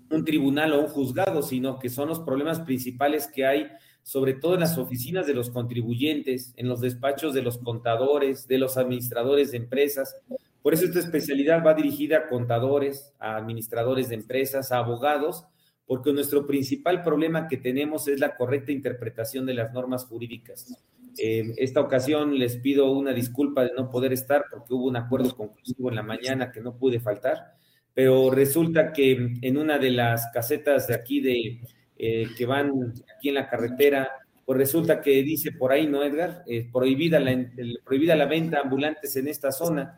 [0.09, 3.67] un tribunal o un juzgado, sino que son los problemas principales que hay
[4.07, 8.57] sobre todo en las oficinas de los contribuyentes, en los despachos de los contadores, de
[8.57, 10.15] los administradores de empresas.
[10.61, 15.45] Por eso esta especialidad va dirigida a contadores, a administradores de empresas, a abogados,
[15.87, 20.77] porque nuestro principal problema que tenemos es la correcta interpretación de las normas jurídicas.
[21.17, 25.35] En esta ocasión les pido una disculpa de no poder estar porque hubo un acuerdo
[25.35, 27.55] conclusivo en la mañana que no pude faltar,
[27.93, 31.61] pero resulta que en una de las casetas de aquí de
[31.97, 34.11] eh, que van aquí en la carretera,
[34.45, 36.43] pues resulta que dice por ahí, ¿no, Edgar?
[36.45, 37.35] Eh, prohibida, la,
[37.83, 39.97] prohibida la venta ambulantes en esta zona.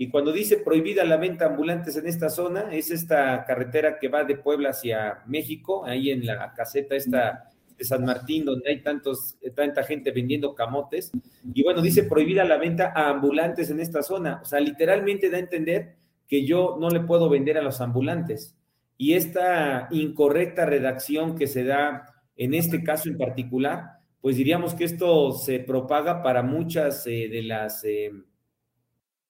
[0.00, 4.24] Y cuando dice prohibida la venta ambulantes en esta zona, es esta carretera que va
[4.24, 9.36] de Puebla hacia México, ahí en la caseta esta de San Martín, donde hay tantos,
[9.54, 11.12] tanta gente vendiendo camotes.
[11.52, 14.40] Y bueno, dice prohibida la venta a ambulantes en esta zona.
[14.42, 18.56] O sea, literalmente da a entender que yo no le puedo vender a los ambulantes
[18.96, 24.84] y esta incorrecta redacción que se da en este caso en particular, pues diríamos que
[24.84, 28.12] esto se propaga para muchas eh, de las, eh,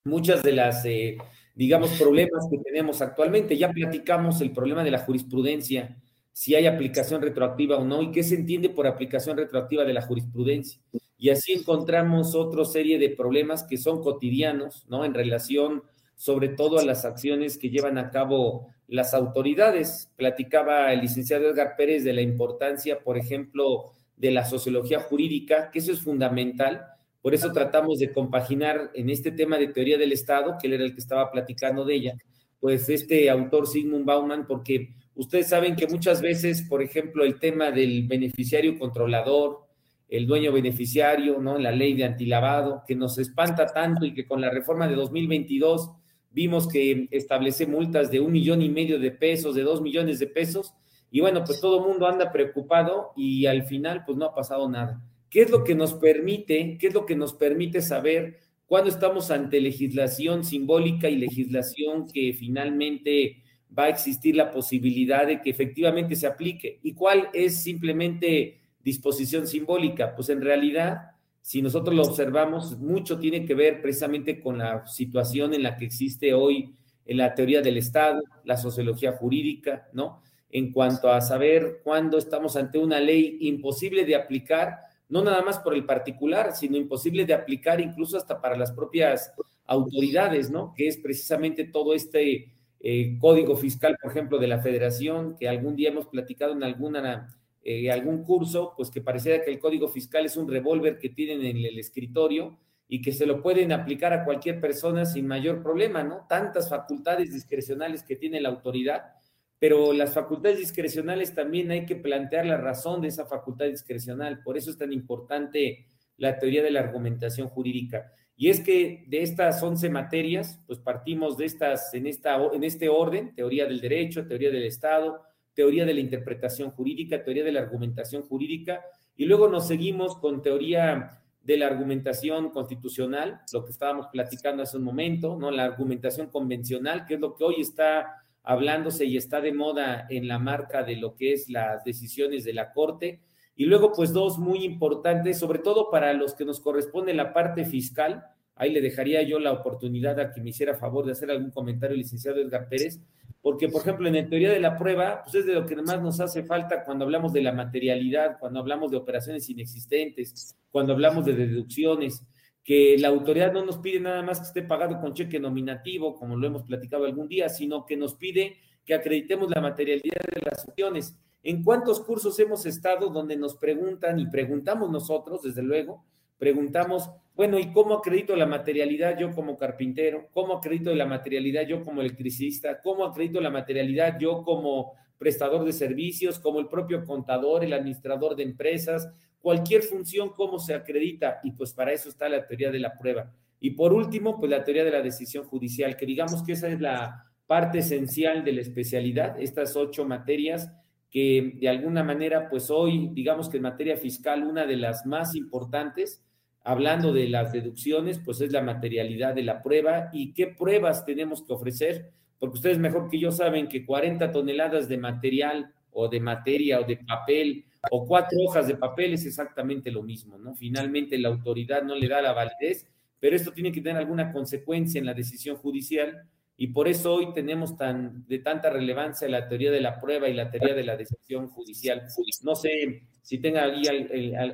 [0.04, 1.18] muchas de las, eh,
[1.54, 3.56] digamos, problemas que tenemos actualmente.
[3.56, 5.96] Ya platicamos el problema de la jurisprudencia,
[6.32, 10.02] si hay aplicación retroactiva o no, y qué se entiende por aplicación retroactiva de la
[10.02, 10.80] jurisprudencia.
[11.18, 15.04] Y así encontramos otra serie de problemas que son cotidianos, ¿no?
[15.04, 15.82] En relación
[16.20, 20.10] sobre todo a las acciones que llevan a cabo las autoridades.
[20.16, 25.78] Platicaba el licenciado Edgar Pérez de la importancia, por ejemplo, de la sociología jurídica, que
[25.78, 26.84] eso es fundamental.
[27.22, 30.84] Por eso tratamos de compaginar en este tema de teoría del Estado, que él era
[30.84, 32.14] el que estaba platicando de ella,
[32.58, 37.70] pues este autor Sigmund Bauman, porque ustedes saben que muchas veces, por ejemplo, el tema
[37.70, 39.66] del beneficiario controlador,
[40.08, 41.58] el dueño beneficiario, ¿no?
[41.58, 45.90] La ley de antilavado, que nos espanta tanto y que con la reforma de 2022
[46.30, 50.26] vimos que establece multas de un millón y medio de pesos, de dos millones de
[50.26, 50.74] pesos,
[51.10, 54.68] y bueno, pues todo el mundo anda preocupado y al final pues no ha pasado
[54.68, 55.02] nada.
[55.30, 59.30] ¿Qué es lo que nos permite, qué es lo que nos permite saber cuándo estamos
[59.30, 63.42] ante legislación simbólica y legislación que finalmente
[63.76, 66.80] va a existir la posibilidad de que efectivamente se aplique?
[66.82, 70.14] ¿Y cuál es simplemente disposición simbólica?
[70.14, 71.10] Pues en realidad
[71.42, 75.86] si nosotros lo observamos, mucho tiene que ver precisamente con la situación en la que
[75.86, 76.74] existe hoy
[77.06, 80.22] en la teoría del Estado, la sociología jurídica, ¿no?
[80.50, 84.78] En cuanto a saber cuándo estamos ante una ley imposible de aplicar,
[85.10, 89.32] no nada más por el particular, sino imposible de aplicar incluso hasta para las propias
[89.66, 90.72] autoridades, ¿no?
[90.74, 95.76] Que es precisamente todo este eh, código fiscal, por ejemplo, de la federación, que algún
[95.76, 100.24] día hemos platicado en alguna eh, algún curso, pues que pareciera que el código fiscal
[100.24, 104.24] es un revólver que tienen en el escritorio y que se lo pueden aplicar a
[104.24, 106.26] cualquier persona sin mayor problema, ¿no?
[106.28, 109.12] Tantas facultades discrecionales que tiene la autoridad,
[109.60, 114.56] pero las facultades discrecionales también hay que plantear la razón de esa facultad discrecional, por
[114.56, 118.10] eso es tan importante la teoría de la argumentación jurídica.
[118.36, 122.88] Y es que de estas 11 materias, pues partimos de estas en, esta, en este
[122.88, 125.20] orden, teoría del derecho, teoría del Estado,
[125.52, 128.82] teoría de la interpretación jurídica, teoría de la argumentación jurídica,
[129.14, 134.78] y luego nos seguimos con teoría de la argumentación constitucional, lo que estábamos platicando hace
[134.78, 135.50] un momento, ¿no?
[135.50, 140.28] La argumentación convencional, que es lo que hoy está hablándose y está de moda en
[140.28, 143.20] la marca de lo que es las decisiones de la Corte.
[143.54, 147.64] Y luego, pues dos muy importantes, sobre todo para los que nos corresponde la parte
[147.64, 148.24] fiscal.
[148.54, 151.96] Ahí le dejaría yo la oportunidad a que me hiciera favor de hacer algún comentario,
[151.96, 153.00] licenciado Edgar Pérez,
[153.42, 156.00] porque, por ejemplo, en la teoría de la prueba, pues es de lo que más
[156.02, 161.24] nos hace falta cuando hablamos de la materialidad, cuando hablamos de operaciones inexistentes, cuando hablamos
[161.24, 162.22] de deducciones,
[162.64, 166.36] que la autoridad no nos pide nada más que esté pagado con cheque nominativo, como
[166.36, 170.68] lo hemos platicado algún día, sino que nos pide que acreditemos la materialidad de las
[170.68, 171.16] opciones.
[171.42, 176.04] ¿En cuántos cursos hemos estado donde nos preguntan y preguntamos nosotros, desde luego,
[176.38, 180.28] preguntamos, bueno, ¿y cómo acredito la materialidad yo como carpintero?
[180.32, 182.80] ¿Cómo acredito la materialidad yo como electricista?
[182.82, 188.36] ¿Cómo acredito la materialidad yo como prestador de servicios, como el propio contador, el administrador
[188.36, 189.08] de empresas?
[189.40, 193.32] Cualquier función, cómo se acredita, y pues para eso está la teoría de la prueba.
[193.58, 196.80] Y por último, pues la teoría de la decisión judicial, que digamos que esa es
[196.80, 200.70] la parte esencial de la especialidad, estas ocho materias
[201.10, 205.34] que de alguna manera, pues hoy, digamos que en materia fiscal, una de las más
[205.34, 206.22] importantes,
[206.62, 211.42] hablando de las deducciones, pues es la materialidad de la prueba y qué pruebas tenemos
[211.42, 216.20] que ofrecer, porque ustedes mejor que yo saben que 40 toneladas de material o de
[216.20, 220.54] materia o de papel o cuatro hojas de papel es exactamente lo mismo, ¿no?
[220.54, 222.86] Finalmente la autoridad no le da la validez,
[223.18, 227.32] pero esto tiene que tener alguna consecuencia en la decisión judicial y por eso hoy
[227.32, 230.96] tenemos tan, de tanta relevancia la teoría de la prueba y la teoría de la
[230.96, 232.06] decisión judicial.
[232.42, 233.82] No sé si tenga ahí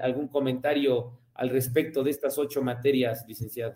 [0.02, 3.74] algún comentario al respecto de estas ocho materias, licenciado.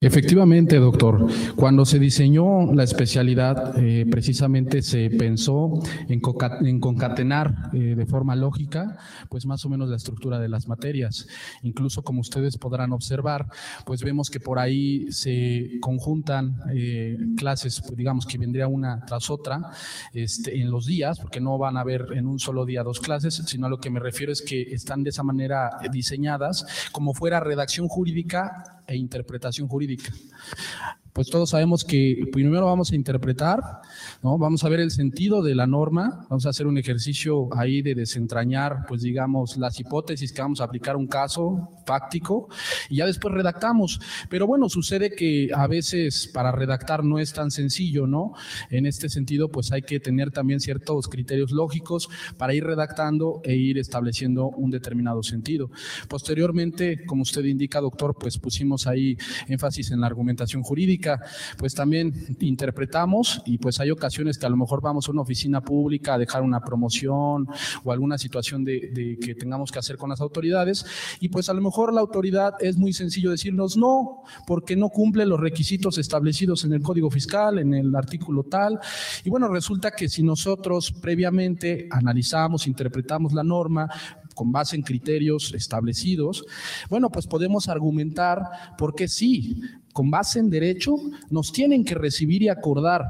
[0.00, 1.26] Efectivamente, doctor.
[1.56, 5.72] Cuando se diseñó la especialidad, eh, precisamente se pensó
[6.08, 6.20] en,
[6.78, 8.96] concatenar eh, de forma lógica,
[9.28, 11.26] pues más o menos la estructura de las materias.
[11.62, 13.48] Incluso como ustedes podrán observar,
[13.84, 19.30] pues vemos que por ahí se conjuntan eh, clases, pues digamos que vendría una tras
[19.30, 19.72] otra
[20.12, 23.34] este, en los días, porque no van a haber en un solo día dos clases,
[23.34, 27.40] sino a lo que me refiero es que están de esa manera diseñadas como fuera
[27.40, 30.10] redacción jurídica e interpretación jurídica.
[31.12, 33.60] Pues todos sabemos que primero vamos a interpretar,
[34.22, 34.38] ¿no?
[34.38, 37.94] Vamos a ver el sentido de la norma, vamos a hacer un ejercicio ahí de
[37.94, 42.48] desentrañar, pues digamos, las hipótesis que vamos a aplicar un caso fáctico
[42.88, 44.00] y ya después redactamos.
[44.28, 48.32] Pero bueno, sucede que a veces para redactar no es tan sencillo, ¿no?
[48.70, 53.56] En este sentido, pues hay que tener también ciertos criterios lógicos para ir redactando e
[53.56, 55.70] ir estableciendo un determinado sentido.
[56.08, 59.16] Posteriormente, como usted indica, doctor, pues pusimos ahí
[59.48, 61.07] énfasis en la argumentación jurídica,
[61.56, 65.60] pues también interpretamos y pues hay ocasiones que a lo mejor vamos a una oficina
[65.60, 67.48] pública a dejar una promoción
[67.84, 70.84] o alguna situación de, que tengamos que hacer con las autoridades
[71.20, 75.26] y pues a lo mejor la autoridad es muy sencillo decirnos no, porque no cumple
[75.26, 78.78] los requisitos establecidos en el Código Fiscal, en el artículo tal.
[79.24, 83.88] Y bueno, resulta que si nosotros previamente analizamos, interpretamos la norma,
[84.34, 86.44] con base en criterios establecidos,
[86.88, 88.40] bueno, pues podemos argumentar
[88.78, 89.60] porque sí,
[89.98, 90.94] con base en derecho,
[91.28, 93.02] nos tienen que recibir y acordar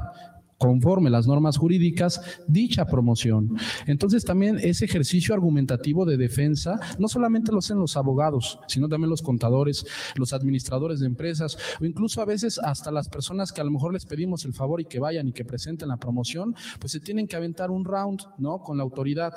[0.59, 3.57] conforme las normas jurídicas dicha promoción.
[3.87, 9.09] Entonces también ese ejercicio argumentativo de defensa no solamente lo hacen los abogados, sino también
[9.09, 13.63] los contadores, los administradores de empresas o incluso a veces hasta las personas que a
[13.63, 16.91] lo mejor les pedimos el favor y que vayan y que presenten la promoción, pues
[16.91, 18.59] se tienen que aventar un round, ¿no?
[18.59, 19.33] Con la autoridad.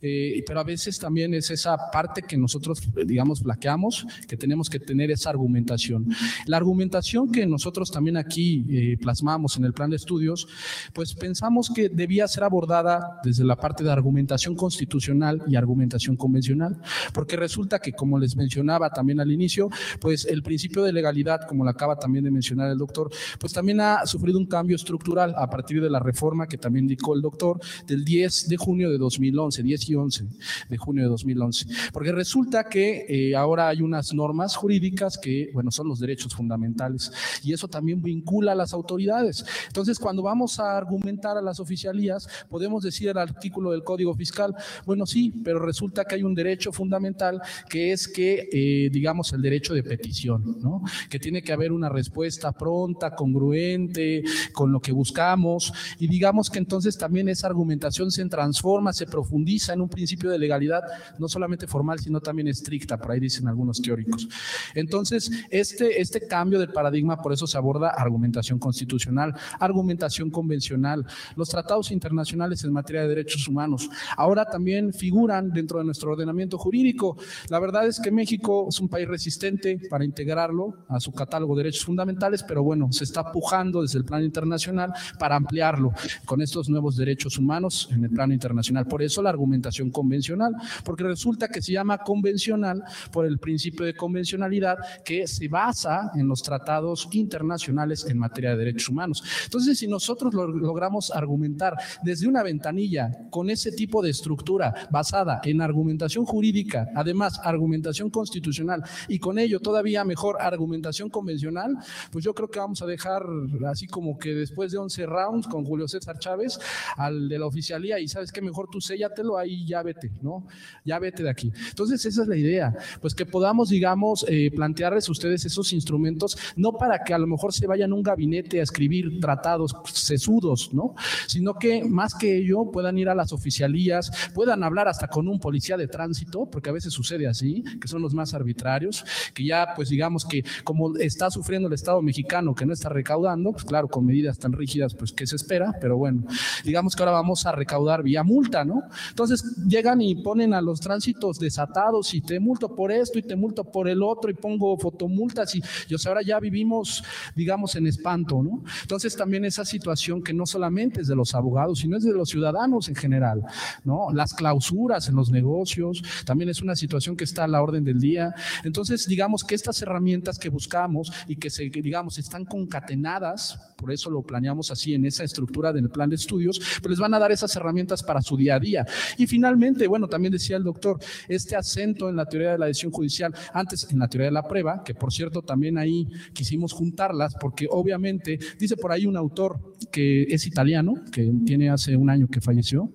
[0.00, 4.80] Eh, pero a veces también es esa parte que nosotros, digamos, flaqueamos, que tenemos que
[4.80, 6.08] tener esa argumentación.
[6.46, 10.46] La argumentación que nosotros también aquí eh, plasmamos en el plan de estudios,
[10.92, 16.80] pues pensamos que debía ser abordada desde la parte de argumentación constitucional y argumentación convencional,
[17.12, 19.70] porque resulta que, como les mencionaba también al inicio,
[20.00, 23.80] pues el principio de legalidad, como lo acaba también de mencionar el doctor, pues también
[23.80, 27.60] ha sufrido un cambio estructural a partir de la reforma que también indicó el doctor
[27.86, 30.24] del 10 de junio de 2011, 10 y 11
[30.68, 35.70] de junio de 2011, porque resulta que eh, ahora hay unas normas jurídicas que, bueno,
[35.70, 39.44] son los derechos fundamentales y eso también vincula a las autoridades.
[39.66, 44.54] Entonces, cuando vamos a argumentar a las oficialías, podemos decir el artículo del Código Fiscal,
[44.86, 49.42] bueno, sí, pero resulta que hay un derecho fundamental que es que, eh, digamos, el
[49.42, 50.82] derecho de petición, ¿no?
[51.10, 56.58] Que tiene que haber una respuesta pronta, congruente con lo que buscamos y digamos que
[56.58, 60.82] entonces también esa argumentación se transforma, se profundiza en un principio de legalidad,
[61.18, 64.28] no solamente formal, sino también estricta, por ahí dicen algunos teóricos.
[64.74, 71.48] Entonces, este, este cambio del paradigma, por eso se aborda argumentación constitucional, argumentación convencional, los
[71.48, 73.88] tratados internacionales en materia de derechos humanos.
[74.16, 77.16] Ahora también figuran dentro de nuestro ordenamiento jurídico.
[77.48, 81.62] La verdad es que México es un país resistente para integrarlo a su catálogo de
[81.62, 85.92] derechos fundamentales, pero bueno, se está pujando desde el plano internacional para ampliarlo
[86.26, 88.86] con estos nuevos derechos humanos en el plano internacional.
[88.86, 90.52] Por eso la argumentación convencional,
[90.84, 96.26] porque resulta que se llama convencional por el principio de convencionalidad que se basa en
[96.26, 99.22] los tratados internacionales en materia de derechos humanos.
[99.44, 105.60] Entonces, si nosotros logramos argumentar desde una ventanilla con ese tipo de estructura basada en
[105.60, 111.76] argumentación jurídica, además argumentación constitucional y con ello todavía mejor argumentación convencional,
[112.10, 113.22] pues yo creo que vamos a dejar
[113.66, 116.58] así como que después de 11 rounds con Julio César Chávez
[116.96, 120.46] al de la oficialía y sabes que mejor tú séllatelo ahí ya vete, ¿no?
[120.84, 121.52] Ya vete de aquí.
[121.68, 126.72] Entonces esa es la idea, pues que podamos, digamos, eh, plantearles ustedes esos instrumentos, no
[126.72, 130.72] para que a lo mejor se vayan a un gabinete a escribir tratados, se sesudos,
[130.72, 130.94] ¿no?
[131.26, 135.40] Sino que más que ello puedan ir a las oficialías, puedan hablar hasta con un
[135.40, 139.04] policía de tránsito, porque a veces sucede así, que son los más arbitrarios,
[139.34, 143.52] que ya pues digamos que como está sufriendo el Estado mexicano que no está recaudando,
[143.52, 146.24] pues claro, con medidas tan rígidas, pues que se espera, pero bueno,
[146.64, 148.82] digamos que ahora vamos a recaudar vía multa, ¿no?
[149.08, 153.34] Entonces llegan y ponen a los tránsitos desatados y te multo por esto y te
[153.34, 157.02] multo por el otro y pongo fotomultas y, y o sea, ahora ya vivimos,
[157.34, 158.62] digamos, en espanto, ¿no?
[158.82, 162.28] Entonces también esa situación que no solamente es de los abogados, sino es de los
[162.28, 163.42] ciudadanos en general,
[163.84, 164.12] ¿no?
[164.12, 168.00] Las clausuras en los negocios, también es una situación que está a la orden del
[168.00, 168.34] día.
[168.64, 171.50] Entonces, digamos que estas herramientas que buscamos y que
[171.80, 176.60] digamos, están concatenadas, por eso lo planeamos así en esa estructura del plan de estudios,
[176.80, 178.86] pues les van a dar esas herramientas para su día a día.
[179.16, 180.98] Y finalmente, bueno, también decía el doctor,
[181.28, 184.42] este acento en la teoría de la decisión judicial, antes en la teoría de la
[184.42, 189.76] prueba, que por cierto también ahí quisimos juntarlas, porque obviamente, dice por ahí un autor
[189.92, 192.90] que es italiano, que tiene hace un año que falleció,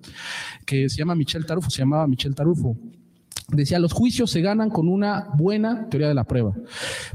[0.66, 2.76] que se llama Michel Tarufo, se llamaba Michel Tarufo,
[3.50, 6.52] Decía, los juicios se ganan con una buena teoría de la prueba.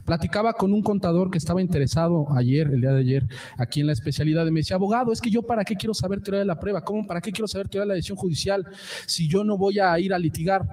[0.04, 3.94] Platicaba con un contador que estaba interesado ayer, el día de ayer, aquí en la
[3.94, 6.84] especialidad, me decía, abogado, es que yo para qué quiero saber teoría de la prueba,
[6.84, 8.66] ¿cómo para qué quiero saber teoría de la decisión judicial
[9.06, 10.68] si yo no voy a ir a litigar?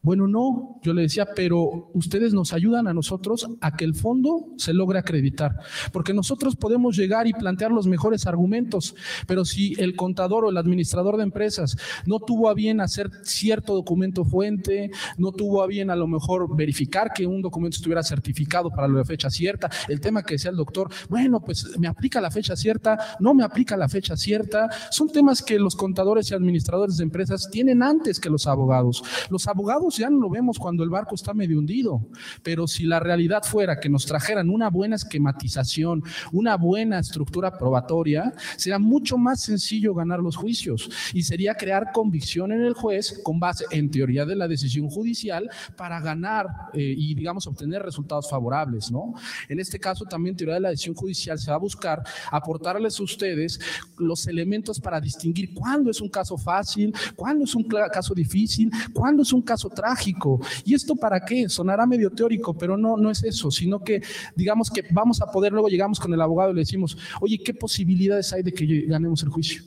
[0.00, 4.46] Bueno, no, yo le decía, pero ustedes nos ayudan a nosotros a que el fondo
[4.56, 5.56] se logre acreditar,
[5.92, 8.94] porque nosotros podemos llegar y plantear los mejores argumentos,
[9.26, 11.76] pero si el contador o el administrador de empresas
[12.06, 16.54] no tuvo a bien hacer cierto documento fuente, no tuvo a bien a lo mejor
[16.54, 20.56] verificar que un documento estuviera certificado para la fecha cierta, el tema que decía el
[20.56, 25.08] doctor, bueno, pues me aplica la fecha cierta, no me aplica la fecha cierta, son
[25.08, 29.02] temas que los contadores y administradores de empresas tienen antes que los abogados.
[29.28, 32.06] Los abogados ya no lo vemos cuando el barco está medio hundido,
[32.42, 38.32] pero si la realidad fuera que nos trajeran una buena esquematización, una buena estructura probatoria,
[38.56, 43.40] sería mucho más sencillo ganar los juicios y sería crear convicción en el juez con
[43.40, 48.90] base en teoría de la decisión judicial para ganar eh, y digamos obtener resultados favorables,
[48.90, 49.14] ¿no?
[49.48, 53.02] En este caso también teoría de la decisión judicial se va a buscar aportarles a
[53.02, 53.60] ustedes
[53.96, 59.22] los elementos para distinguir cuándo es un caso fácil, cuándo es un caso difícil, cuándo
[59.22, 60.40] es un caso trágico.
[60.64, 61.48] ¿Y esto para qué?
[61.48, 64.02] Sonará medio teórico, pero no, no es eso, sino que
[64.34, 67.54] digamos que vamos a poder, luego llegamos con el abogado y le decimos, oye, ¿qué
[67.54, 69.62] posibilidades hay de que ganemos el juicio?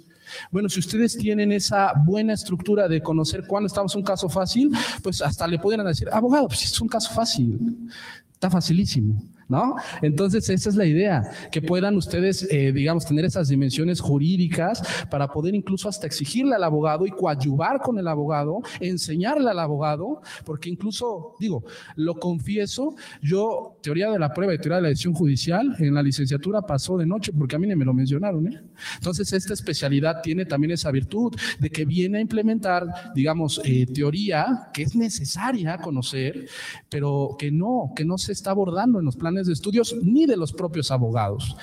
[0.50, 4.72] Bueno, si ustedes tienen esa buena estructura de conocer cuándo estamos en un caso fácil,
[5.02, 7.90] pues hasta le pueden decir, abogado, pues es un caso fácil,
[8.34, 9.22] está facilísimo.
[9.52, 9.76] ¿No?
[10.02, 14.82] Entonces, esa es la idea, que puedan ustedes, eh, digamos, tener esas dimensiones jurídicas
[15.12, 20.22] para poder incluso hasta exigirle al abogado y coadyuvar con el abogado, enseñarle al abogado,
[20.46, 25.14] porque incluso, digo, lo confieso, yo, teoría de la prueba y teoría de la decisión
[25.14, 28.62] judicial, en la licenciatura pasó de noche, porque a mí ni me lo mencionaron, ¿eh?
[28.96, 34.70] Entonces, esta especialidad tiene también esa virtud de que viene a implementar, digamos, eh, teoría
[34.74, 36.48] que es necesaria conocer,
[36.90, 40.38] pero que no, que no se está abordando en los planes de estudios ni de
[40.38, 41.56] los propios abogados.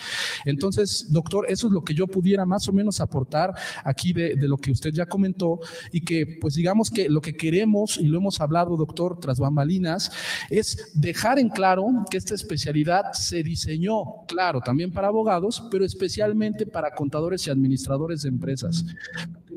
[0.45, 3.55] Entonces, doctor, eso es lo que yo pudiera más o menos aportar
[3.85, 5.61] aquí de, de, lo que usted ya comentó
[5.93, 10.11] y que, pues digamos que lo que queremos, y lo hemos hablado, doctor, tras bambalinas,
[10.51, 16.67] es dejar en claro que esta especialidad se diseñó, claro, también para abogados, pero especialmente
[16.67, 18.85] para contadores y administradores de empresas.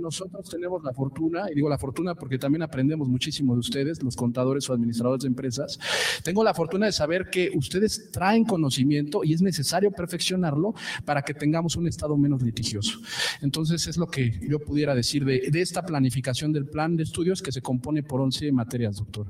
[0.01, 4.15] Nosotros tenemos la fortuna, y digo la fortuna porque también aprendemos muchísimo de ustedes, los
[4.15, 5.79] contadores o administradores de empresas,
[6.23, 10.73] tengo la fortuna de saber que ustedes traen conocimiento y es necesario perfeccionarlo
[11.05, 12.99] para que tengamos un estado menos litigioso.
[13.41, 17.51] Entonces es lo que yo pudiera decir de, esta planificación del plan de estudios que
[17.51, 19.27] se compone por 11 materias, doctor.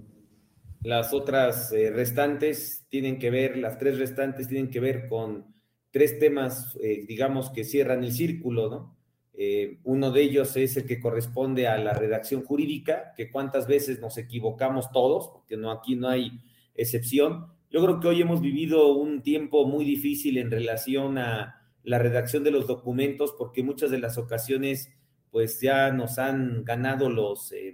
[0.82, 5.46] Las otras eh, restantes tienen que ver, las tres restantes tienen que ver con
[5.92, 9.01] tres temas, eh, digamos, que cierran el círculo, ¿no?
[9.44, 14.00] Eh, uno de ellos es el que corresponde a la redacción jurídica, que cuántas veces
[14.00, 16.40] nos equivocamos todos, porque no, aquí no hay
[16.76, 17.48] excepción.
[17.72, 22.44] Yo creo que hoy hemos vivido un tiempo muy difícil en relación a la redacción
[22.44, 24.94] de los documentos, porque muchas de las ocasiones,
[25.32, 27.74] pues ya nos han ganado los, eh,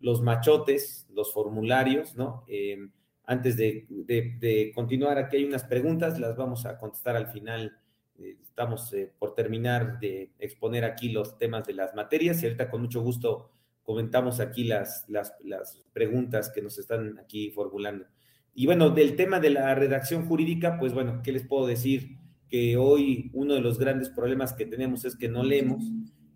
[0.00, 2.46] los machotes, los formularios, ¿no?
[2.48, 2.78] Eh,
[3.26, 7.76] antes de, de, de, continuar, aquí hay unas preguntas, las vamos a contestar al final.
[8.18, 12.70] Eh, estamos eh, por terminar de exponer aquí los temas de las materias y ahorita
[12.70, 13.50] con mucho gusto
[13.82, 18.06] comentamos aquí las, las, las preguntas que nos están aquí formulando.
[18.54, 22.18] Y bueno, del tema de la redacción jurídica, pues bueno, ¿qué les puedo decir?
[22.48, 25.82] Que hoy uno de los grandes problemas que tenemos es que no leemos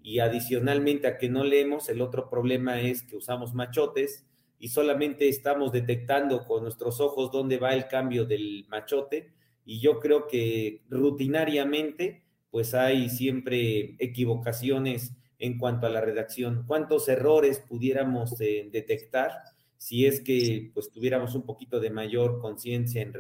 [0.03, 4.27] y adicionalmente a que no leemos, el otro problema es que usamos machotes
[4.59, 9.33] y solamente estamos detectando con nuestros ojos dónde va el cambio del machote
[9.69, 16.65] y yo creo que rutinariamente pues hay siempre equivocaciones en cuanto a la redacción.
[16.67, 19.31] ¿Cuántos errores pudiéramos eh, detectar
[19.77, 23.13] si es que pues tuviéramos un poquito de mayor conciencia en,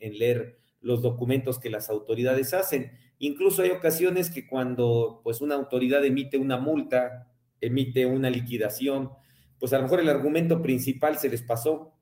[0.00, 2.92] en, leer los documentos que las autoridades hacen?
[3.18, 7.30] Incluso hay ocasiones que cuando pues una autoridad emite una multa,
[7.60, 9.10] emite una liquidación,
[9.58, 11.92] pues a lo mejor el argumento principal se les pasó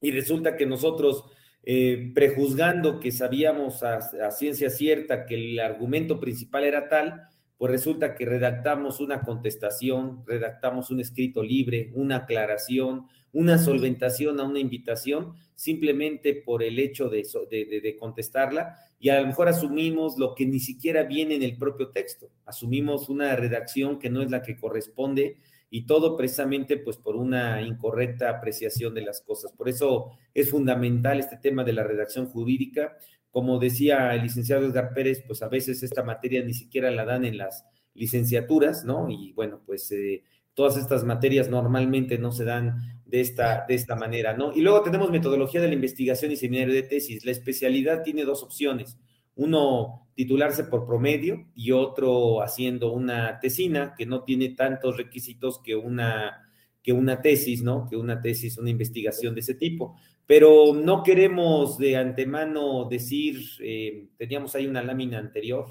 [0.00, 1.26] y resulta que nosotros
[1.66, 7.22] eh, prejuzgando que sabíamos a, ciencia cierta que el argumento principal era tal,
[7.56, 14.44] pues resulta que redactamos una contestación, redactamos un escrito libre, una aclaración, una solventación a
[14.44, 20.34] una invitación, simplemente por el hecho de, de, contestarla, y a lo mejor asumimos lo
[20.34, 24.42] que ni siquiera viene en el propio texto, asumimos una redacción que no es la
[24.42, 25.38] que corresponde
[25.74, 29.50] y todo precisamente pues por una incorrecta apreciación de las cosas.
[29.50, 32.96] Por eso es fundamental este tema de la redacción jurídica.
[33.32, 37.24] Como decía el licenciado Edgar Pérez, pues a veces esta materia ni siquiera la dan
[37.24, 39.10] en las licenciaturas, ¿no?
[39.10, 40.22] Y bueno, pues eh,
[40.54, 44.52] todas estas materias normalmente no se dan de esta, de esta manera, ¿no?
[44.54, 47.24] Y luego tenemos metodología de la investigación y seminario de tesis.
[47.24, 48.96] La especialidad tiene dos opciones
[49.36, 55.74] uno titularse por promedio y otro haciendo una tesina que no tiene tantos requisitos que
[55.74, 56.50] una,
[56.82, 57.88] que una tesis, ¿no?
[57.88, 59.96] Que una tesis, una investigación de ese tipo.
[60.26, 65.66] Pero no queremos de antemano decir, eh, teníamos ahí una lámina anterior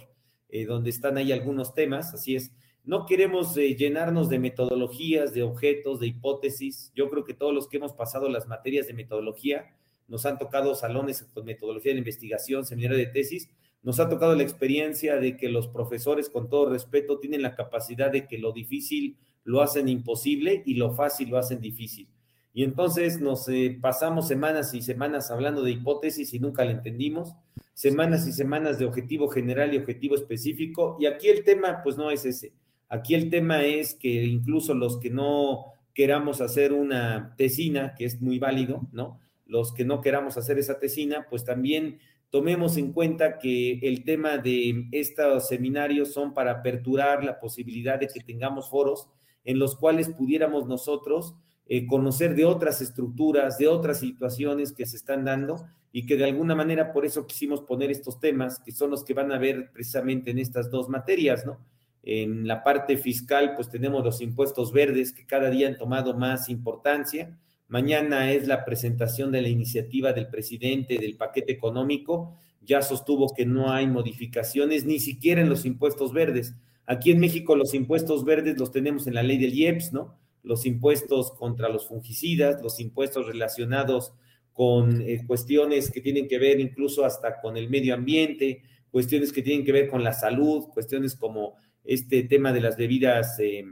[0.50, 2.52] eh, donde están ahí algunos temas, así es,
[2.84, 6.92] no queremos eh, llenarnos de metodologías, de objetos, de hipótesis.
[6.94, 9.74] Yo creo que todos los que hemos pasado las materias de metodología,
[10.08, 13.50] nos han tocado salones con metodología de investigación, seminario de tesis,
[13.82, 18.12] nos ha tocado la experiencia de que los profesores, con todo respeto, tienen la capacidad
[18.12, 22.08] de que lo difícil lo hacen imposible y lo fácil lo hacen difícil.
[22.54, 27.34] Y entonces nos eh, pasamos semanas y semanas hablando de hipótesis y nunca la entendimos,
[27.74, 32.12] semanas y semanas de objetivo general y objetivo específico, y aquí el tema pues no
[32.12, 32.54] es ese.
[32.90, 38.22] Aquí el tema es que incluso los que no queramos hacer una tesina, que es
[38.22, 39.20] muy válido, ¿no?
[39.54, 42.00] Los que no queramos hacer esa tesina, pues también
[42.32, 48.08] tomemos en cuenta que el tema de estos seminarios son para aperturar la posibilidad de
[48.08, 49.10] que tengamos foros
[49.46, 51.36] en los cuales pudiéramos nosotros
[51.68, 56.26] eh, conocer de otras estructuras, de otras situaciones que se están dando y que de
[56.26, 59.70] alguna manera por eso quisimos poner estos temas, que son los que van a ver
[59.72, 61.60] precisamente en estas dos materias, ¿no?
[62.02, 66.50] En la parte fiscal, pues tenemos los impuestos verdes que cada día han tomado más
[66.50, 67.38] importancia
[67.68, 72.38] Mañana es la presentación de la iniciativa del presidente del paquete económico.
[72.62, 76.56] Ya sostuvo que no hay modificaciones ni siquiera en los impuestos verdes.
[76.86, 80.20] Aquí en México los impuestos verdes los tenemos en la ley del IEPS, ¿no?
[80.44, 84.14] Los impuestos contra los fungicidas, los impuestos relacionados
[84.52, 88.62] con eh, cuestiones que tienen que ver incluso hasta con el medio ambiente,
[88.92, 93.40] cuestiones que tienen que ver con la salud, cuestiones como este tema de las bebidas,
[93.40, 93.66] eh,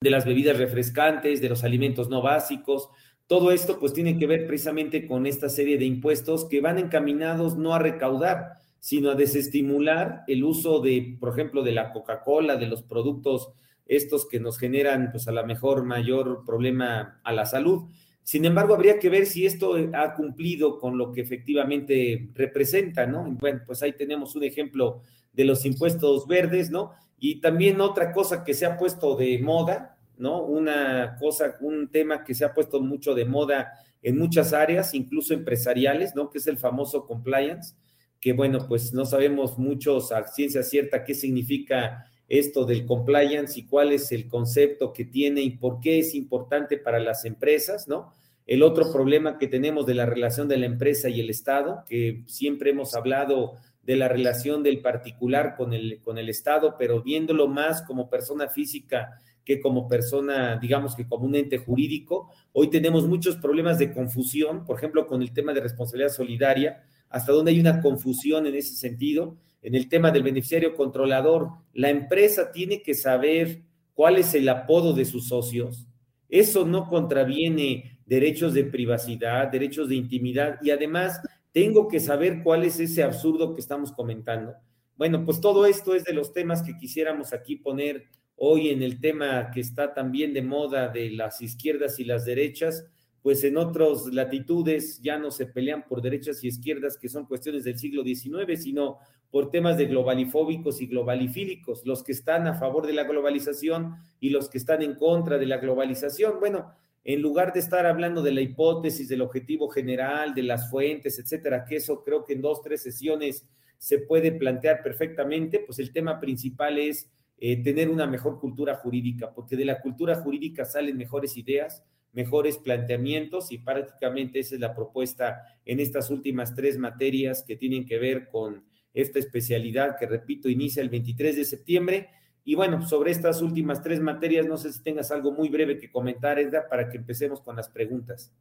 [0.00, 2.90] de las bebidas refrescantes, de los alimentos no básicos,
[3.26, 7.56] todo esto pues tiene que ver precisamente con esta serie de impuestos que van encaminados
[7.56, 12.66] no a recaudar, sino a desestimular el uso de, por ejemplo, de la Coca-Cola, de
[12.66, 13.48] los productos
[13.86, 17.88] estos que nos generan pues a lo mejor mayor problema a la salud.
[18.22, 23.24] Sin embargo, habría que ver si esto ha cumplido con lo que efectivamente representa, ¿no?
[23.24, 26.92] Bueno, pues ahí tenemos un ejemplo de los impuestos verdes, ¿no?
[27.18, 30.42] Y también otra cosa que se ha puesto de moda, ¿no?
[30.42, 35.34] Una cosa, un tema que se ha puesto mucho de moda en muchas áreas, incluso
[35.34, 36.30] empresariales, ¿no?
[36.30, 37.74] Que es el famoso compliance,
[38.20, 43.66] que bueno, pues no sabemos muchos a ciencia cierta qué significa esto del compliance y
[43.66, 48.12] cuál es el concepto que tiene y por qué es importante para las empresas, ¿no?
[48.46, 52.22] El otro problema que tenemos de la relación de la empresa y el Estado, que
[52.26, 53.54] siempre hemos hablado
[53.86, 58.48] de la relación del particular con el, con el Estado, pero viéndolo más como persona
[58.48, 62.28] física que como persona, digamos que como un ente jurídico.
[62.52, 67.30] Hoy tenemos muchos problemas de confusión, por ejemplo, con el tema de responsabilidad solidaria, hasta
[67.30, 69.36] donde hay una confusión en ese sentido.
[69.62, 73.62] En el tema del beneficiario controlador, la empresa tiene que saber
[73.94, 75.86] cuál es el apodo de sus socios.
[76.28, 81.20] Eso no contraviene derechos de privacidad, derechos de intimidad y además
[81.56, 84.52] tengo que saber cuál es ese absurdo que estamos comentando.
[84.94, 89.00] Bueno, pues todo esto es de los temas que quisiéramos aquí poner hoy en el
[89.00, 92.84] tema que está también de moda de las izquierdas y las derechas,
[93.22, 97.64] pues en otras latitudes ya no se pelean por derechas y izquierdas, que son cuestiones
[97.64, 98.98] del siglo XIX, sino
[99.30, 104.28] por temas de globalifóbicos y globalifílicos, los que están a favor de la globalización y
[104.28, 106.38] los que están en contra de la globalización.
[106.38, 106.74] Bueno,
[107.08, 111.64] en lugar de estar hablando de la hipótesis, del objetivo general, de las fuentes, etcétera,
[111.64, 113.48] que eso creo que en dos, tres sesiones
[113.78, 119.32] se puede plantear perfectamente, pues el tema principal es eh, tener una mejor cultura jurídica,
[119.32, 124.74] porque de la cultura jurídica salen mejores ideas, mejores planteamientos y prácticamente esa es la
[124.74, 130.48] propuesta en estas últimas tres materias que tienen que ver con esta especialidad que, repito,
[130.48, 132.08] inicia el 23 de septiembre.
[132.48, 135.90] Y bueno, sobre estas últimas tres materias, no sé si tengas algo muy breve que
[135.90, 138.32] comentar, Edgar, para que empecemos con las preguntas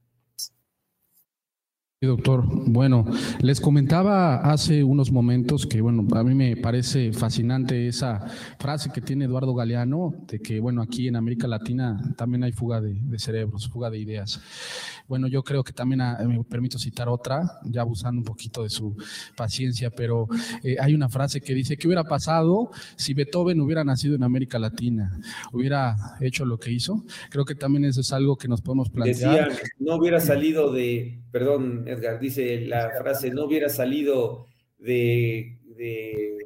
[2.06, 2.44] doctor.
[2.48, 3.06] Bueno,
[3.42, 8.20] les comentaba hace unos momentos que, bueno, a mí me parece fascinante esa
[8.60, 12.82] frase que tiene Eduardo Galeano, de que, bueno, aquí en América Latina también hay fuga
[12.82, 14.42] de, cerebros, fuga de ideas.
[15.08, 18.70] Bueno, yo creo que también ah, me permito citar otra, ya abusando un poquito de
[18.70, 18.96] su
[19.36, 20.28] paciencia, pero
[20.64, 24.58] eh, hay una frase que dice, ¿qué hubiera pasado si Beethoven hubiera nacido en América
[24.58, 25.20] Latina?
[25.52, 27.04] ¿Hubiera hecho lo que hizo?
[27.30, 29.50] Creo que también eso es algo que nos podemos plantear.
[29.50, 34.48] Decía, no hubiera salido de, perdón, Edgar, dice la frase, no hubiera salido
[34.80, 35.60] de,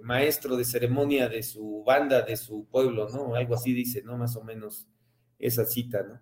[0.04, 3.36] maestro de ceremonia de su banda, de su pueblo, ¿no?
[3.36, 4.18] Algo así dice, ¿no?
[4.18, 4.88] Más o menos
[5.38, 6.20] esa cita, ¿no?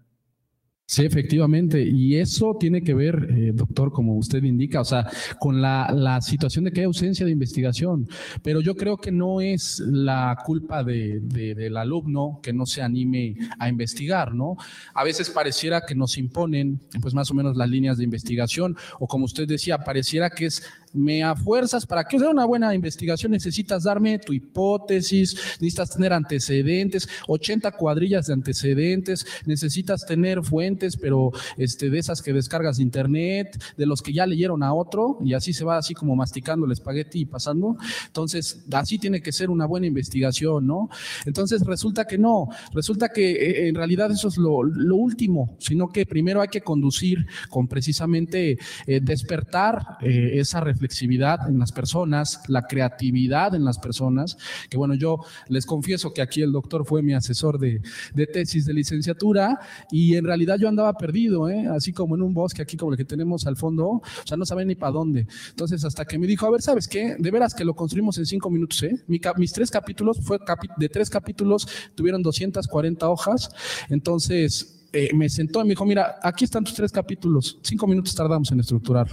[0.90, 1.84] Sí, efectivamente.
[1.84, 5.06] Y eso tiene que ver, eh, doctor, como usted indica, o sea,
[5.38, 8.08] con la, la, situación de que hay ausencia de investigación.
[8.42, 13.36] Pero yo creo que no es la culpa de, del alumno que no se anime
[13.60, 14.56] a investigar, ¿no?
[14.94, 19.08] A veces pareciera que nos imponen, pues más o menos las líneas de investigación, o
[19.08, 20.64] como usted decía, pareciera que es
[20.94, 26.14] me a fuerzas, para que sea una buena investigación necesitas darme tu hipótesis, necesitas tener
[26.14, 32.84] antecedentes, 80 cuadrillas de antecedentes, necesitas tener fuentes, pero este, de esas que descargas de
[32.84, 36.66] internet, de los que ya leyeron a otro, y así se va así como masticando
[36.66, 37.78] el espagueti y pasando.
[38.08, 40.90] Entonces, así tiene que ser una buena investigación, ¿no?
[41.26, 44.58] Entonces, resulta que no, resulta que eh, en realidad eso es lo,
[44.98, 48.58] último, sino que primero hay que conducir con precisamente
[48.88, 54.38] eh, despertar eh, esa reflexión flexibilidad en las personas, la creatividad en las personas,
[54.70, 57.82] que bueno, yo les confieso que aquí el doctor fue mi asesor de,
[58.14, 59.60] de tesis de licenciatura
[59.92, 61.68] y en realidad yo andaba perdido, ¿eh?
[61.68, 64.46] así como en un bosque aquí como el que tenemos al fondo, o sea, no
[64.46, 65.28] sabía ni para dónde.
[65.50, 67.16] Entonces, hasta que me dijo, a ver, ¿sabes qué?
[67.18, 69.04] De veras que lo construimos en cinco minutos, ¿eh?
[69.08, 70.40] mis tres capítulos, fue
[70.78, 73.50] de tres capítulos, tuvieron 240 hojas,
[73.90, 78.16] entonces eh, me sentó y me dijo, mira, aquí están tus tres capítulos, cinco minutos
[78.16, 79.08] tardamos en estructurar.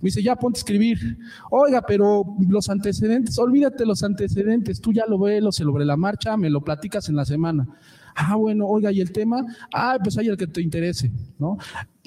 [0.00, 1.18] Me dice, ya ponte a escribir.
[1.50, 6.48] Oiga, pero los antecedentes, olvídate los antecedentes, tú ya lo ves sobre la marcha, me
[6.50, 7.66] lo platicas en la semana.
[8.14, 9.44] Ah, bueno, oiga, ¿y el tema?
[9.74, 11.58] Ah, pues hay el que te interese, ¿no?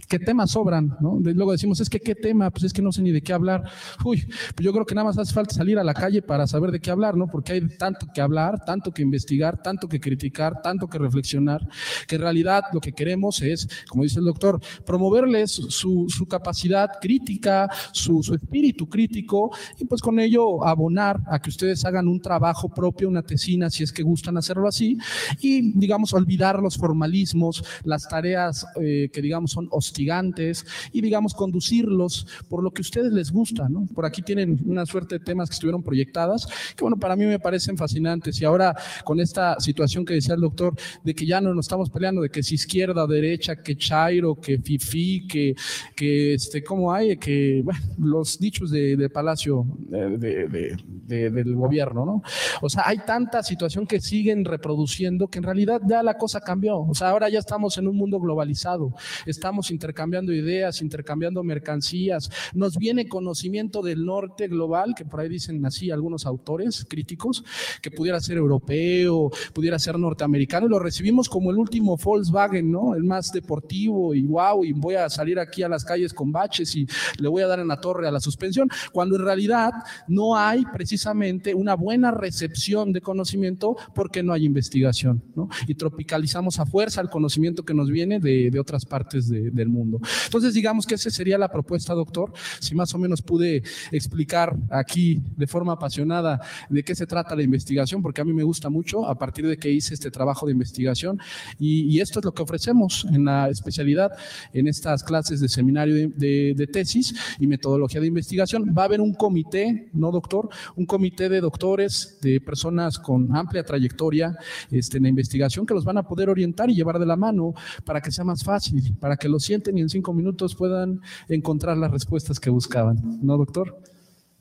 [0.07, 1.19] Qué temas sobran, ¿no?
[1.19, 3.63] luego decimos, es que qué tema, pues es que no sé ni de qué hablar.
[4.03, 6.71] Uy, pues yo creo que nada más hace falta salir a la calle para saber
[6.71, 7.27] de qué hablar, ¿no?
[7.27, 11.67] Porque hay tanto que hablar, tanto que investigar, tanto que criticar, tanto que reflexionar,
[12.07, 17.69] que en realidad lo que queremos es, como dice el doctor, promoverles su, capacidad crítica,
[17.91, 22.69] su, su espíritu crítico, y pues con ello abonar a que ustedes hagan un trabajo
[22.69, 24.97] propio, una tesina, si es que gustan hacerlo así,
[25.39, 32.27] y digamos, olvidar los formalismos, las tareas eh, que digamos son gigantes y digamos conducirlos
[32.49, 33.85] por lo que a ustedes les gusta, ¿no?
[33.93, 37.39] Por aquí tienen una suerte de temas que estuvieron proyectadas, que bueno, para mí me
[37.39, 41.53] parecen fascinantes y ahora con esta situación que decía el doctor de que ya no
[41.53, 45.55] nos estamos peleando de que si izquierda derecha, que Chairo, que Fifi, que,
[45.95, 47.17] que este, ¿cómo hay?
[47.17, 52.23] Que, bueno, los dichos de, de Palacio de, de, del gobierno, ¿no?
[52.61, 56.79] O sea, hay tanta situación que siguen reproduciendo que en realidad ya la cosa cambió.
[56.79, 58.93] O sea, ahora ya estamos en un mundo globalizado,
[59.25, 62.29] estamos intercambiando ideas, intercambiando mercancías.
[62.53, 67.43] Nos viene conocimiento del norte global, que por ahí dicen así algunos autores críticos,
[67.81, 72.95] que pudiera ser europeo, pudiera ser norteamericano, y lo recibimos como el último Volkswagen, ¿no?
[72.95, 76.75] El más deportivo y wow, y voy a salir aquí a las calles con baches
[76.75, 76.87] y
[77.19, 79.71] le voy a dar en la torre a la suspensión, cuando en realidad
[80.07, 85.49] no hay precisamente una buena recepción de conocimiento porque no hay investigación, ¿no?
[85.67, 89.99] Y tropicalizamos a fuerza el conocimiento que nos viene de, otras partes de, del mundo.
[90.25, 92.33] Entonces, digamos que esa sería la propuesta, doctor.
[92.59, 97.43] Si más o menos pude explicar aquí de forma apasionada de qué se trata la
[97.43, 100.51] investigación, porque a mí me gusta mucho a partir de que hice este trabajo de
[100.51, 101.19] investigación.
[101.59, 104.11] Y, esto es lo que ofrecemos en la especialidad,
[104.53, 108.73] en estas clases de seminario de, tesis y metodología de investigación.
[108.77, 110.49] Va a haber un comité, ¿no, doctor?
[110.75, 114.37] Un comité de doctores, de personas con amplia trayectoria
[114.71, 117.53] este, en la investigación que los van a poder orientar y llevar de la mano
[117.85, 121.77] para que sea más fácil, para que los sienten y en cinco minutos puedan encontrar
[121.77, 122.97] las respuestas que buscaban.
[123.21, 123.79] ¿No, doctor?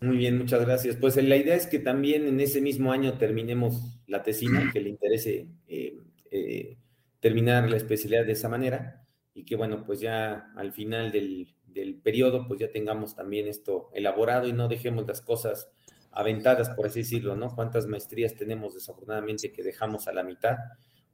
[0.00, 0.96] Muy bien, muchas gracias.
[0.96, 4.90] Pues la idea es que también en ese mismo año terminemos la tesina, que le
[4.90, 5.98] interese eh,
[6.30, 6.76] eh,
[7.20, 11.94] terminar la especialidad de esa manera y que bueno, pues ya al final del, del
[11.96, 15.70] periodo pues ya tengamos también esto elaborado y no dejemos las cosas
[16.12, 17.54] aventadas, por así decirlo, ¿no?
[17.54, 20.56] ¿Cuántas maestrías tenemos desafortunadamente que dejamos a la mitad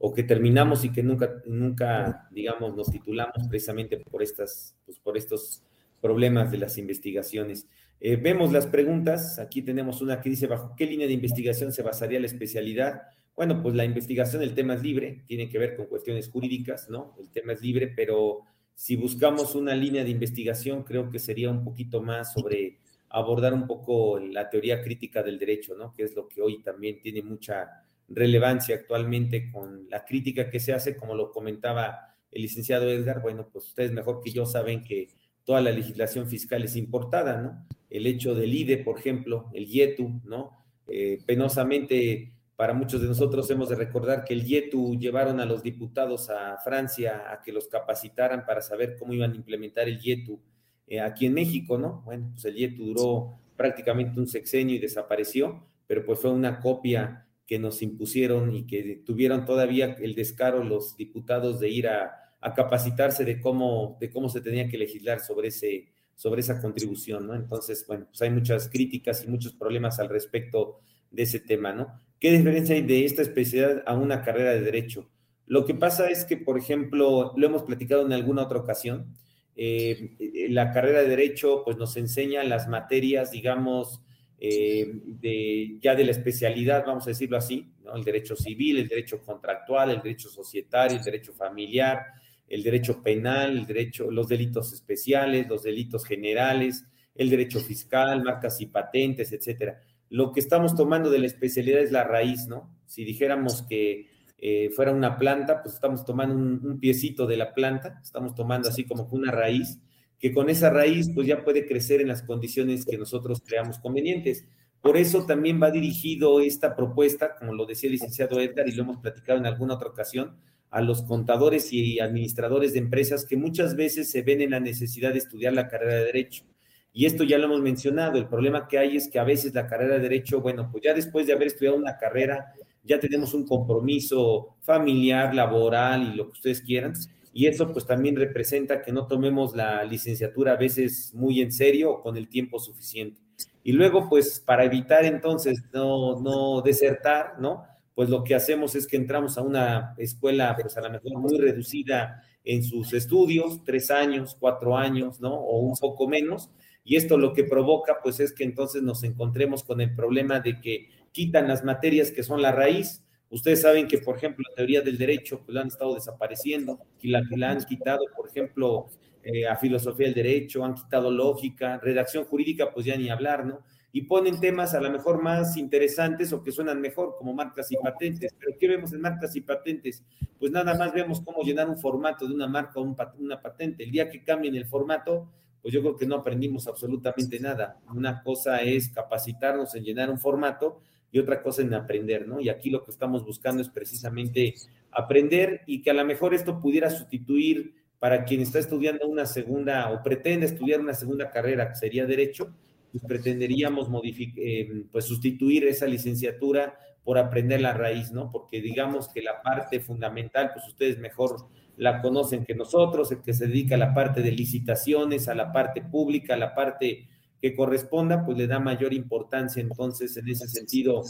[0.03, 5.15] o que terminamos y que nunca, nunca, digamos, nos titulamos precisamente por estas, pues por
[5.15, 5.63] estos
[6.01, 7.67] problemas de las investigaciones?
[7.99, 9.37] Eh, vemos las preguntas.
[9.37, 13.03] Aquí tenemos una que dice, ¿bajo qué línea de investigación se basaría la especialidad?
[13.35, 17.15] Bueno, pues la investigación, el tema es libre, tiene que ver con cuestiones jurídicas, ¿no?
[17.19, 18.41] El tema es libre, pero
[18.73, 22.79] si buscamos una línea de investigación, creo que sería un poquito más sobre
[23.09, 25.93] abordar un poco la teoría crítica del derecho, ¿no?
[25.93, 27.83] Que es lo que hoy también tiene mucha
[28.15, 33.49] relevancia actualmente con la crítica que se hace, como lo comentaba el licenciado Edgar, bueno,
[33.51, 35.09] pues ustedes mejor que yo saben que
[35.43, 37.67] toda la legislación fiscal es importada, ¿no?
[37.89, 40.65] El hecho del IDE, por ejemplo, el IETU, ¿no?
[40.87, 45.63] Eh, penosamente para muchos de nosotros hemos de recordar que el IETU llevaron a los
[45.63, 50.39] diputados a Francia a que los capacitaran para saber cómo iban a implementar el IETU
[50.87, 52.01] eh, aquí en México, ¿no?
[52.05, 57.25] Bueno, pues el IETU duró prácticamente un sexenio y desapareció, pero pues fue una copia
[57.51, 62.53] que nos impusieron y que tuvieron todavía el descaro los diputados de ir a, a
[62.53, 67.35] capacitarse de cómo, de cómo se tenía que legislar sobre, ese, sobre esa contribución, ¿no?
[67.35, 70.79] Entonces, bueno, pues hay muchas críticas y muchos problemas al respecto
[71.11, 71.87] de ese tema, ¿no?
[72.21, 75.09] ¿Qué diferencia hay de esta especialidad a una carrera de derecho?
[75.45, 79.17] Lo que pasa es que, por ejemplo, lo hemos platicado en alguna otra ocasión,
[79.57, 84.05] eh, la carrera de derecho pues nos enseña las materias, digamos,
[84.41, 87.95] eh, de, ya de la especialidad, vamos a decirlo así, ¿no?
[87.95, 92.01] el derecho civil, el derecho contractual, el derecho societario, el derecho familiar,
[92.47, 96.83] el derecho penal, el derecho, los delitos especiales, los delitos generales,
[97.15, 99.79] el derecho fiscal, marcas y patentes, etcétera
[100.11, 102.69] lo que estamos tomando de la especialidad es la raíz, ¿no?
[102.85, 107.97] Si dijéramos que eh, fuera una planta, pues estamos tomando un, piecito de la planta,
[108.03, 109.79] estamos tomando así como una raíz,
[110.21, 114.45] que con esa raíz pues ya puede crecer en las condiciones que nosotros creamos convenientes.
[114.79, 118.83] Por eso también va dirigido esta propuesta, como lo decía el licenciado Edgar y lo
[118.83, 120.37] hemos platicado en alguna otra ocasión,
[120.69, 125.11] a los contadores y administradores de empresas que muchas veces se ven en la necesidad
[125.11, 126.45] de estudiar la carrera de derecho.
[126.93, 129.67] Y esto ya lo hemos mencionado, el problema que hay es que a veces la
[129.67, 132.53] carrera de derecho, bueno, pues ya después de haber estudiado una carrera,
[132.83, 136.93] ya tenemos un compromiso familiar, laboral y lo que ustedes quieran.
[137.33, 141.91] Y eso pues también representa que no tomemos la licenciatura a veces muy en serio
[141.91, 143.21] o con el tiempo suficiente.
[143.63, 147.63] Y luego pues para evitar entonces no, no desertar, ¿no?
[147.95, 151.37] Pues lo que hacemos es que entramos a una escuela pues a lo mejor muy
[151.37, 155.33] reducida en sus estudios, tres años, cuatro años, ¿no?
[155.33, 156.49] O un poco menos
[156.83, 160.59] y esto lo que provoca, pues es que entonces nos encontremos con el problema de
[160.61, 163.03] que quitan las materias que son la raíz.
[163.31, 167.21] Ustedes saben que, por ejemplo, la teoría del derecho, pues la han estado desapareciendo, la,
[167.31, 168.87] la han quitado, por ejemplo,
[169.23, 173.61] eh, a filosofía del derecho, han quitado lógica, redacción jurídica, pues ya ni hablar, ¿no?
[173.93, 177.77] Y ponen temas a lo mejor más interesantes o que suenan mejor, como marcas y
[177.77, 178.33] patentes.
[178.37, 180.03] Pero ¿qué vemos en marcas y patentes?
[180.39, 183.83] Pues nada más vemos cómo llenar un formato de una marca o una patente.
[183.83, 185.29] El día que cambien el formato,
[185.61, 187.79] pues yo creo que no aprendimos absolutamente nada.
[187.93, 190.81] Una cosa es capacitarnos en llenar un formato
[191.11, 192.39] y otra cosa en aprender, ¿no?
[192.39, 194.55] Y aquí lo que estamos buscando es precisamente
[194.91, 199.91] aprender y que a lo mejor esto pudiera sustituir para quien está estudiando una segunda
[199.91, 202.53] o pretende estudiar una segunda carrera, que sería derecho,
[202.91, 203.89] pues pretenderíamos
[204.37, 208.31] eh, pues sustituir esa licenciatura por aprender la raíz, ¿no?
[208.31, 211.47] Porque digamos que la parte fundamental, pues ustedes mejor
[211.77, 215.51] la conocen que nosotros, el que se dedica a la parte de licitaciones, a la
[215.51, 217.07] parte pública, a la parte
[217.41, 221.03] que corresponda, pues le da mayor importancia entonces en ese sentido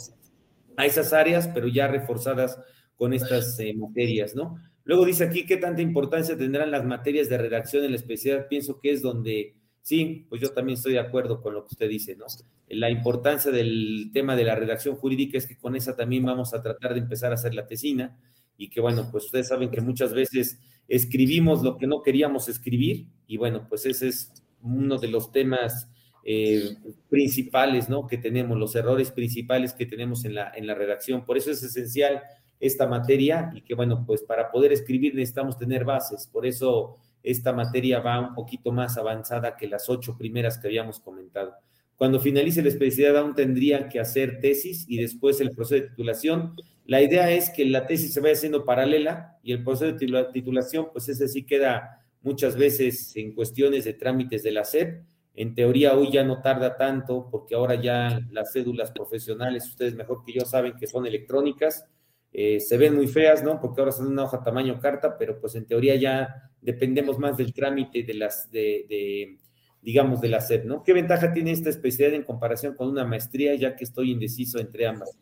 [0.76, 2.58] a esas áreas, pero ya reforzadas
[2.96, 4.56] con estas eh, materias, ¿no?
[4.84, 8.48] Luego dice aquí, ¿qué tanta importancia tendrán las materias de redacción en la especialidad?
[8.48, 11.88] Pienso que es donde, sí, pues yo también estoy de acuerdo con lo que usted
[11.88, 12.26] dice, ¿no?
[12.68, 16.62] La importancia del tema de la redacción jurídica es que con esa también vamos a
[16.62, 18.18] tratar de empezar a hacer la tesina
[18.56, 20.58] y que bueno, pues ustedes saben que muchas veces
[20.88, 25.88] escribimos lo que no queríamos escribir y bueno, pues ese es uno de los temas
[26.24, 26.76] eh,
[27.08, 28.06] principales, ¿no?
[28.06, 31.24] Que tenemos, los errores principales que tenemos en la, en la redacción.
[31.24, 32.22] Por eso es esencial
[32.60, 36.28] esta materia y que bueno, pues para poder escribir necesitamos tener bases.
[36.32, 41.00] Por eso esta materia va un poquito más avanzada que las ocho primeras que habíamos
[41.00, 41.54] comentado.
[41.96, 46.54] Cuando finalice la especialidad aún tendría que hacer tesis y después el proceso de titulación
[46.86, 50.88] la idea es que la tesis se vaya haciendo paralela y el proceso de titulación,
[50.92, 55.02] pues ese sí queda muchas veces en cuestiones de trámites de la SEP.
[55.34, 60.24] En teoría hoy ya no tarda tanto porque ahora ya las cédulas profesionales, ustedes mejor
[60.24, 61.86] que yo saben que son electrónicas,
[62.32, 63.60] eh, se ven muy feas, ¿no?
[63.60, 67.52] Porque ahora son una hoja tamaño carta, pero pues en teoría ya dependemos más del
[67.52, 69.38] trámite de las, de,
[69.80, 70.82] digamos, de la SEP, ¿no?
[70.82, 74.86] ¿Qué ventaja tiene esta especialidad en comparación con una maestría, ya que estoy indeciso entre
[74.86, 75.16] ambas?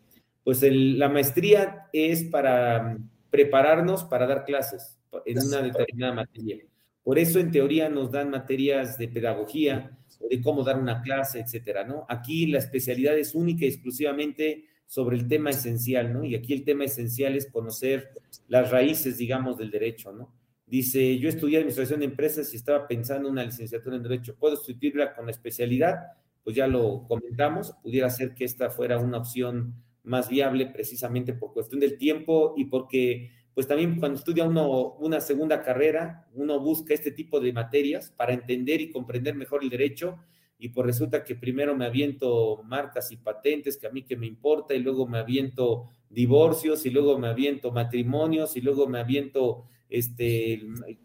[0.45, 2.97] Pues la maestría es para
[3.31, 6.59] prepararnos para dar clases en una determinada materia.
[7.03, 9.99] Por eso, en teoría, nos dan materias de pedagogía,
[10.29, 12.07] de cómo dar una clase, etcétera, ¿no?
[12.09, 16.25] Aquí la especialidad es única y exclusivamente sobre el tema esencial, ¿no?
[16.25, 18.11] Y aquí el tema esencial es conocer
[18.49, 20.35] las raíces, digamos, del derecho, ¿no?
[20.67, 24.37] Dice, yo estudié administración de empresas y estaba pensando en una licenciatura en derecho.
[24.37, 25.97] ¿Puedo sustituirla con la especialidad?
[26.45, 31.53] Pues ya lo comentamos, pudiera ser que esta fuera una opción más viable precisamente por
[31.53, 36.95] cuestión del tiempo y porque pues también cuando estudia uno una segunda carrera, uno busca
[36.95, 40.19] este tipo de materias para entender y comprender mejor el derecho
[40.59, 44.27] y pues resulta que primero me aviento marcas y patentes que a mí que me
[44.27, 49.65] importa y luego me aviento divorcios y luego me aviento matrimonios y luego me aviento
[49.89, 50.61] este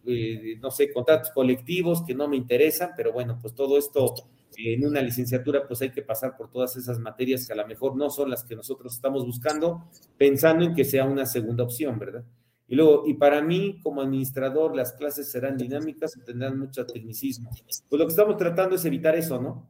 [0.06, 4.14] eh, no sé contratos colectivos que no me interesan pero bueno pues todo esto
[4.58, 7.96] en una licenciatura pues hay que pasar por todas esas materias que a lo mejor
[7.96, 12.24] no son las que nosotros estamos buscando, pensando en que sea una segunda opción, ¿verdad?
[12.68, 17.52] Y luego, y para mí como administrador, las clases serán dinámicas y tendrán mucho tecnicismo.
[17.64, 19.70] Pues lo que estamos tratando es evitar eso, ¿no?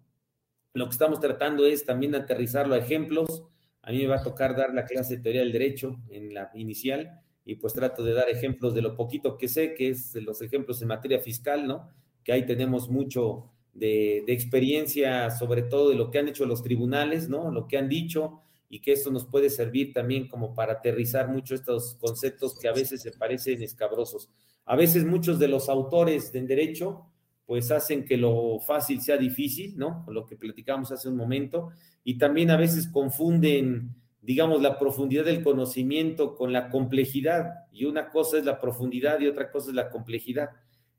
[0.74, 3.44] Lo que estamos tratando es también aterrizarlo a ejemplos.
[3.82, 6.52] A mí me va a tocar dar la clase de teoría del derecho en la
[6.54, 10.42] inicial y pues trato de dar ejemplos de lo poquito que sé, que es los
[10.42, 11.90] ejemplos en materia fiscal, ¿no?
[12.24, 17.30] Que ahí tenemos mucho, de, experiencia, sobre todo de lo que han hecho los tribunales,
[17.30, 17.52] ¿no?
[17.52, 21.54] Lo que han dicho y que esto nos puede servir también como para aterrizar mucho
[21.54, 24.30] estos conceptos que a veces se parecen escabrosos.
[24.66, 27.06] A veces muchos de los autores del derecho
[27.46, 30.04] pues hacen que lo fácil sea difícil, ¿no?
[30.08, 31.70] Lo que platicamos hace un momento,
[32.04, 38.10] y también a veces confunden, digamos, la profundidad del conocimiento con la complejidad, y una
[38.10, 40.50] cosa es la profundidad y otra cosa es la complejidad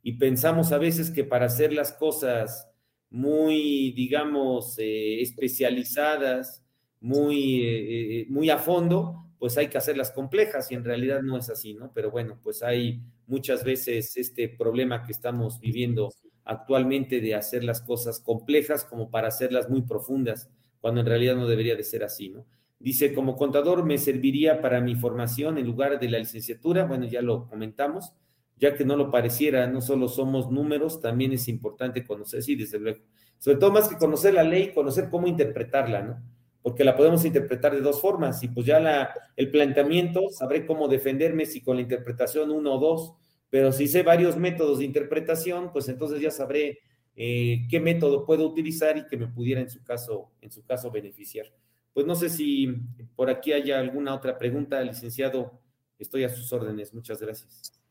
[0.07, 2.71] y pensamos a veces que para hacer las cosas
[3.11, 6.63] muy, digamos, eh, especializadas,
[7.01, 11.37] muy, eh, eh, muy a fondo, pues hay que hacerlas complejas y en realidad no
[11.37, 11.91] es así, ¿no?
[11.93, 17.83] Pero bueno, pues hay muchas veces este problema que estamos viviendo actualmente de hacer las
[17.83, 20.49] cosas complejas como para hacerlas muy profundas,
[20.81, 22.47] cuando en realidad no debería de ser así, ¿no?
[22.79, 27.23] Dice, como contador me serviría para mi formación en lugar de la licenciatura, bueno, ya
[27.23, 28.13] lo comentamos,
[28.57, 32.79] ya que no lo pareciera, no solo somos números, también es importante conocer, sí, desde
[32.79, 33.01] luego,
[33.39, 36.23] sobre todo más que conocer la ley, conocer cómo interpretarla, ¿no?
[36.63, 40.89] Porque la podemos interpretar de dos formas, y pues ya la, el planteamiento, sabré cómo
[40.89, 43.15] defenderme si con la interpretación uno o dos,
[43.51, 46.81] pero si sé varios métodos de interpretación, pues entonces ya sabré
[47.15, 50.91] eh, qué método puedo utilizar y que me pudiera en su caso, en su caso
[50.91, 51.47] beneficiar.
[51.95, 52.75] Pues no sé si
[53.15, 55.59] por aquí haya alguna otra pregunta, licenciado.
[55.99, 56.93] Estoy a sus órdenes.
[56.93, 57.86] Muchas gracias.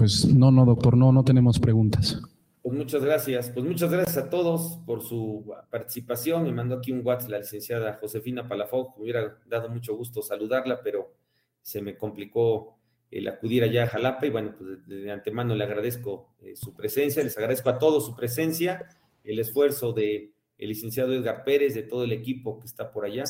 [0.00, 2.18] Pues no, no, doctor, no, no tenemos preguntas.
[2.62, 3.50] Pues muchas gracias.
[3.50, 6.44] Pues muchas gracias a todos por su participación.
[6.44, 8.96] Me mandó aquí un WhatsApp la licenciada Josefina Palafox.
[8.96, 11.12] Me hubiera dado mucho gusto saludarla, pero
[11.60, 12.78] se me complicó
[13.10, 14.24] el acudir allá a Jalapa.
[14.24, 17.22] Y bueno, pues de, antemano le agradezco eh, su presencia.
[17.22, 18.82] Les agradezco a todos su presencia,
[19.22, 23.24] el esfuerzo de el licenciado Edgar Pérez, de todo el equipo que está por allá.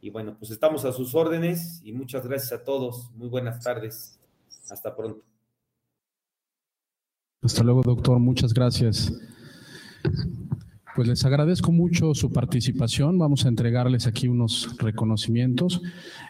[0.00, 3.10] Y bueno, pues estamos a sus órdenes y muchas gracias a todos.
[3.16, 4.20] Muy buenas tardes.
[4.70, 5.31] Hasta pronto.
[7.42, 8.18] Hasta luego, doctor.
[8.20, 9.12] Muchas gracias.
[10.94, 13.18] Pues les agradezco mucho su participación.
[13.18, 15.82] Vamos a entregarles aquí unos reconocimientos.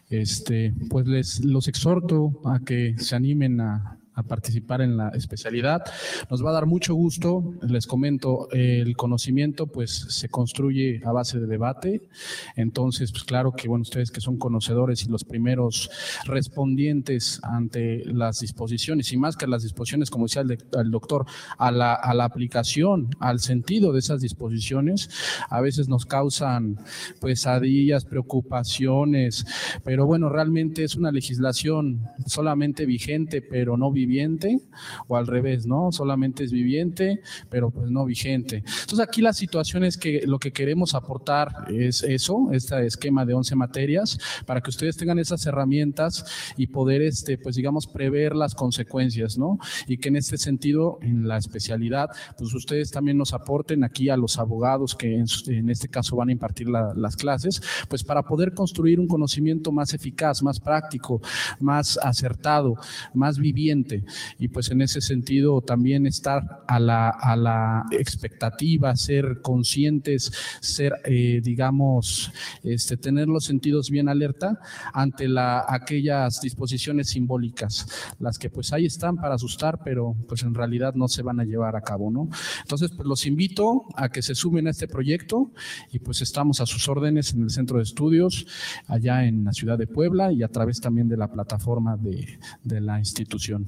[0.08, 5.82] Este, pues les los exhorto a que se animen a, a participar en la especialidad.
[6.30, 11.40] Nos va a dar mucho gusto, les comento, el conocimiento pues se construye a base
[11.40, 12.08] de debate,
[12.56, 15.90] entonces pues claro que bueno, ustedes que son conocedores y los primeros
[16.26, 21.24] respondientes ante las disposiciones y más que las disposiciones, como decía el, doctor,
[21.56, 25.08] a la, a la aplicación, al sentido de esas disposiciones,
[25.48, 26.78] a veces nos causan
[27.20, 29.46] pesadillas, preocupaciones,
[29.84, 34.60] pero bueno, realmente es una legislación solamente vigente, pero no vigente viviente
[35.08, 35.92] o al revés, ¿no?
[35.92, 38.56] Solamente es viviente, pero pues no vigente.
[38.56, 43.34] Entonces aquí la situación es que lo que queremos aportar es eso, este esquema de
[43.34, 46.24] 11 materias, para que ustedes tengan esas herramientas
[46.56, 49.58] y poder, este, pues digamos, prever las consecuencias, ¿no?
[49.86, 54.16] Y que en este sentido, en la especialidad, pues ustedes también nos aporten aquí a
[54.16, 58.98] los abogados que en, este caso van a impartir las clases, pues para poder construir
[58.98, 61.20] un conocimiento más eficaz, más práctico,
[61.60, 62.74] más acertado,
[63.14, 63.91] más viviente
[64.38, 70.94] y pues en ese sentido también estar a la, a la expectativa, ser conscientes, ser,
[71.04, 72.32] eh, digamos,
[72.62, 74.60] este, tener los sentidos bien alerta
[74.92, 77.86] ante la, aquellas disposiciones simbólicas,
[78.18, 81.44] las que pues ahí están para asustar, pero pues en realidad no se van a
[81.44, 82.28] llevar a cabo, ¿no?
[82.60, 85.52] Entonces, pues los invito a que se sumen a este proyecto
[85.90, 88.46] y pues estamos a sus órdenes en el centro de estudios,
[88.86, 92.80] allá en la ciudad de Puebla y a través también de la plataforma de, de
[92.80, 93.66] la institución.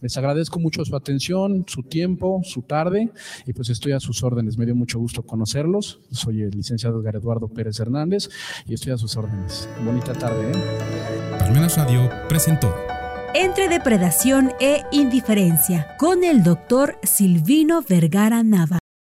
[0.00, 3.10] Les agradezco mucho su atención, su tiempo, su tarde
[3.46, 4.58] y pues estoy a sus órdenes.
[4.58, 6.00] Me dio mucho gusto conocerlos.
[6.10, 8.28] Soy el licenciado Edgar Eduardo Pérez Hernández
[8.66, 9.68] y estoy a sus órdenes.
[9.84, 10.50] Bonita tarde.
[10.50, 11.38] ¿eh?
[11.38, 12.74] Palmenas Radio presentó
[13.34, 18.81] Entre depredación e indiferencia con el doctor Silvino Vergara Nava.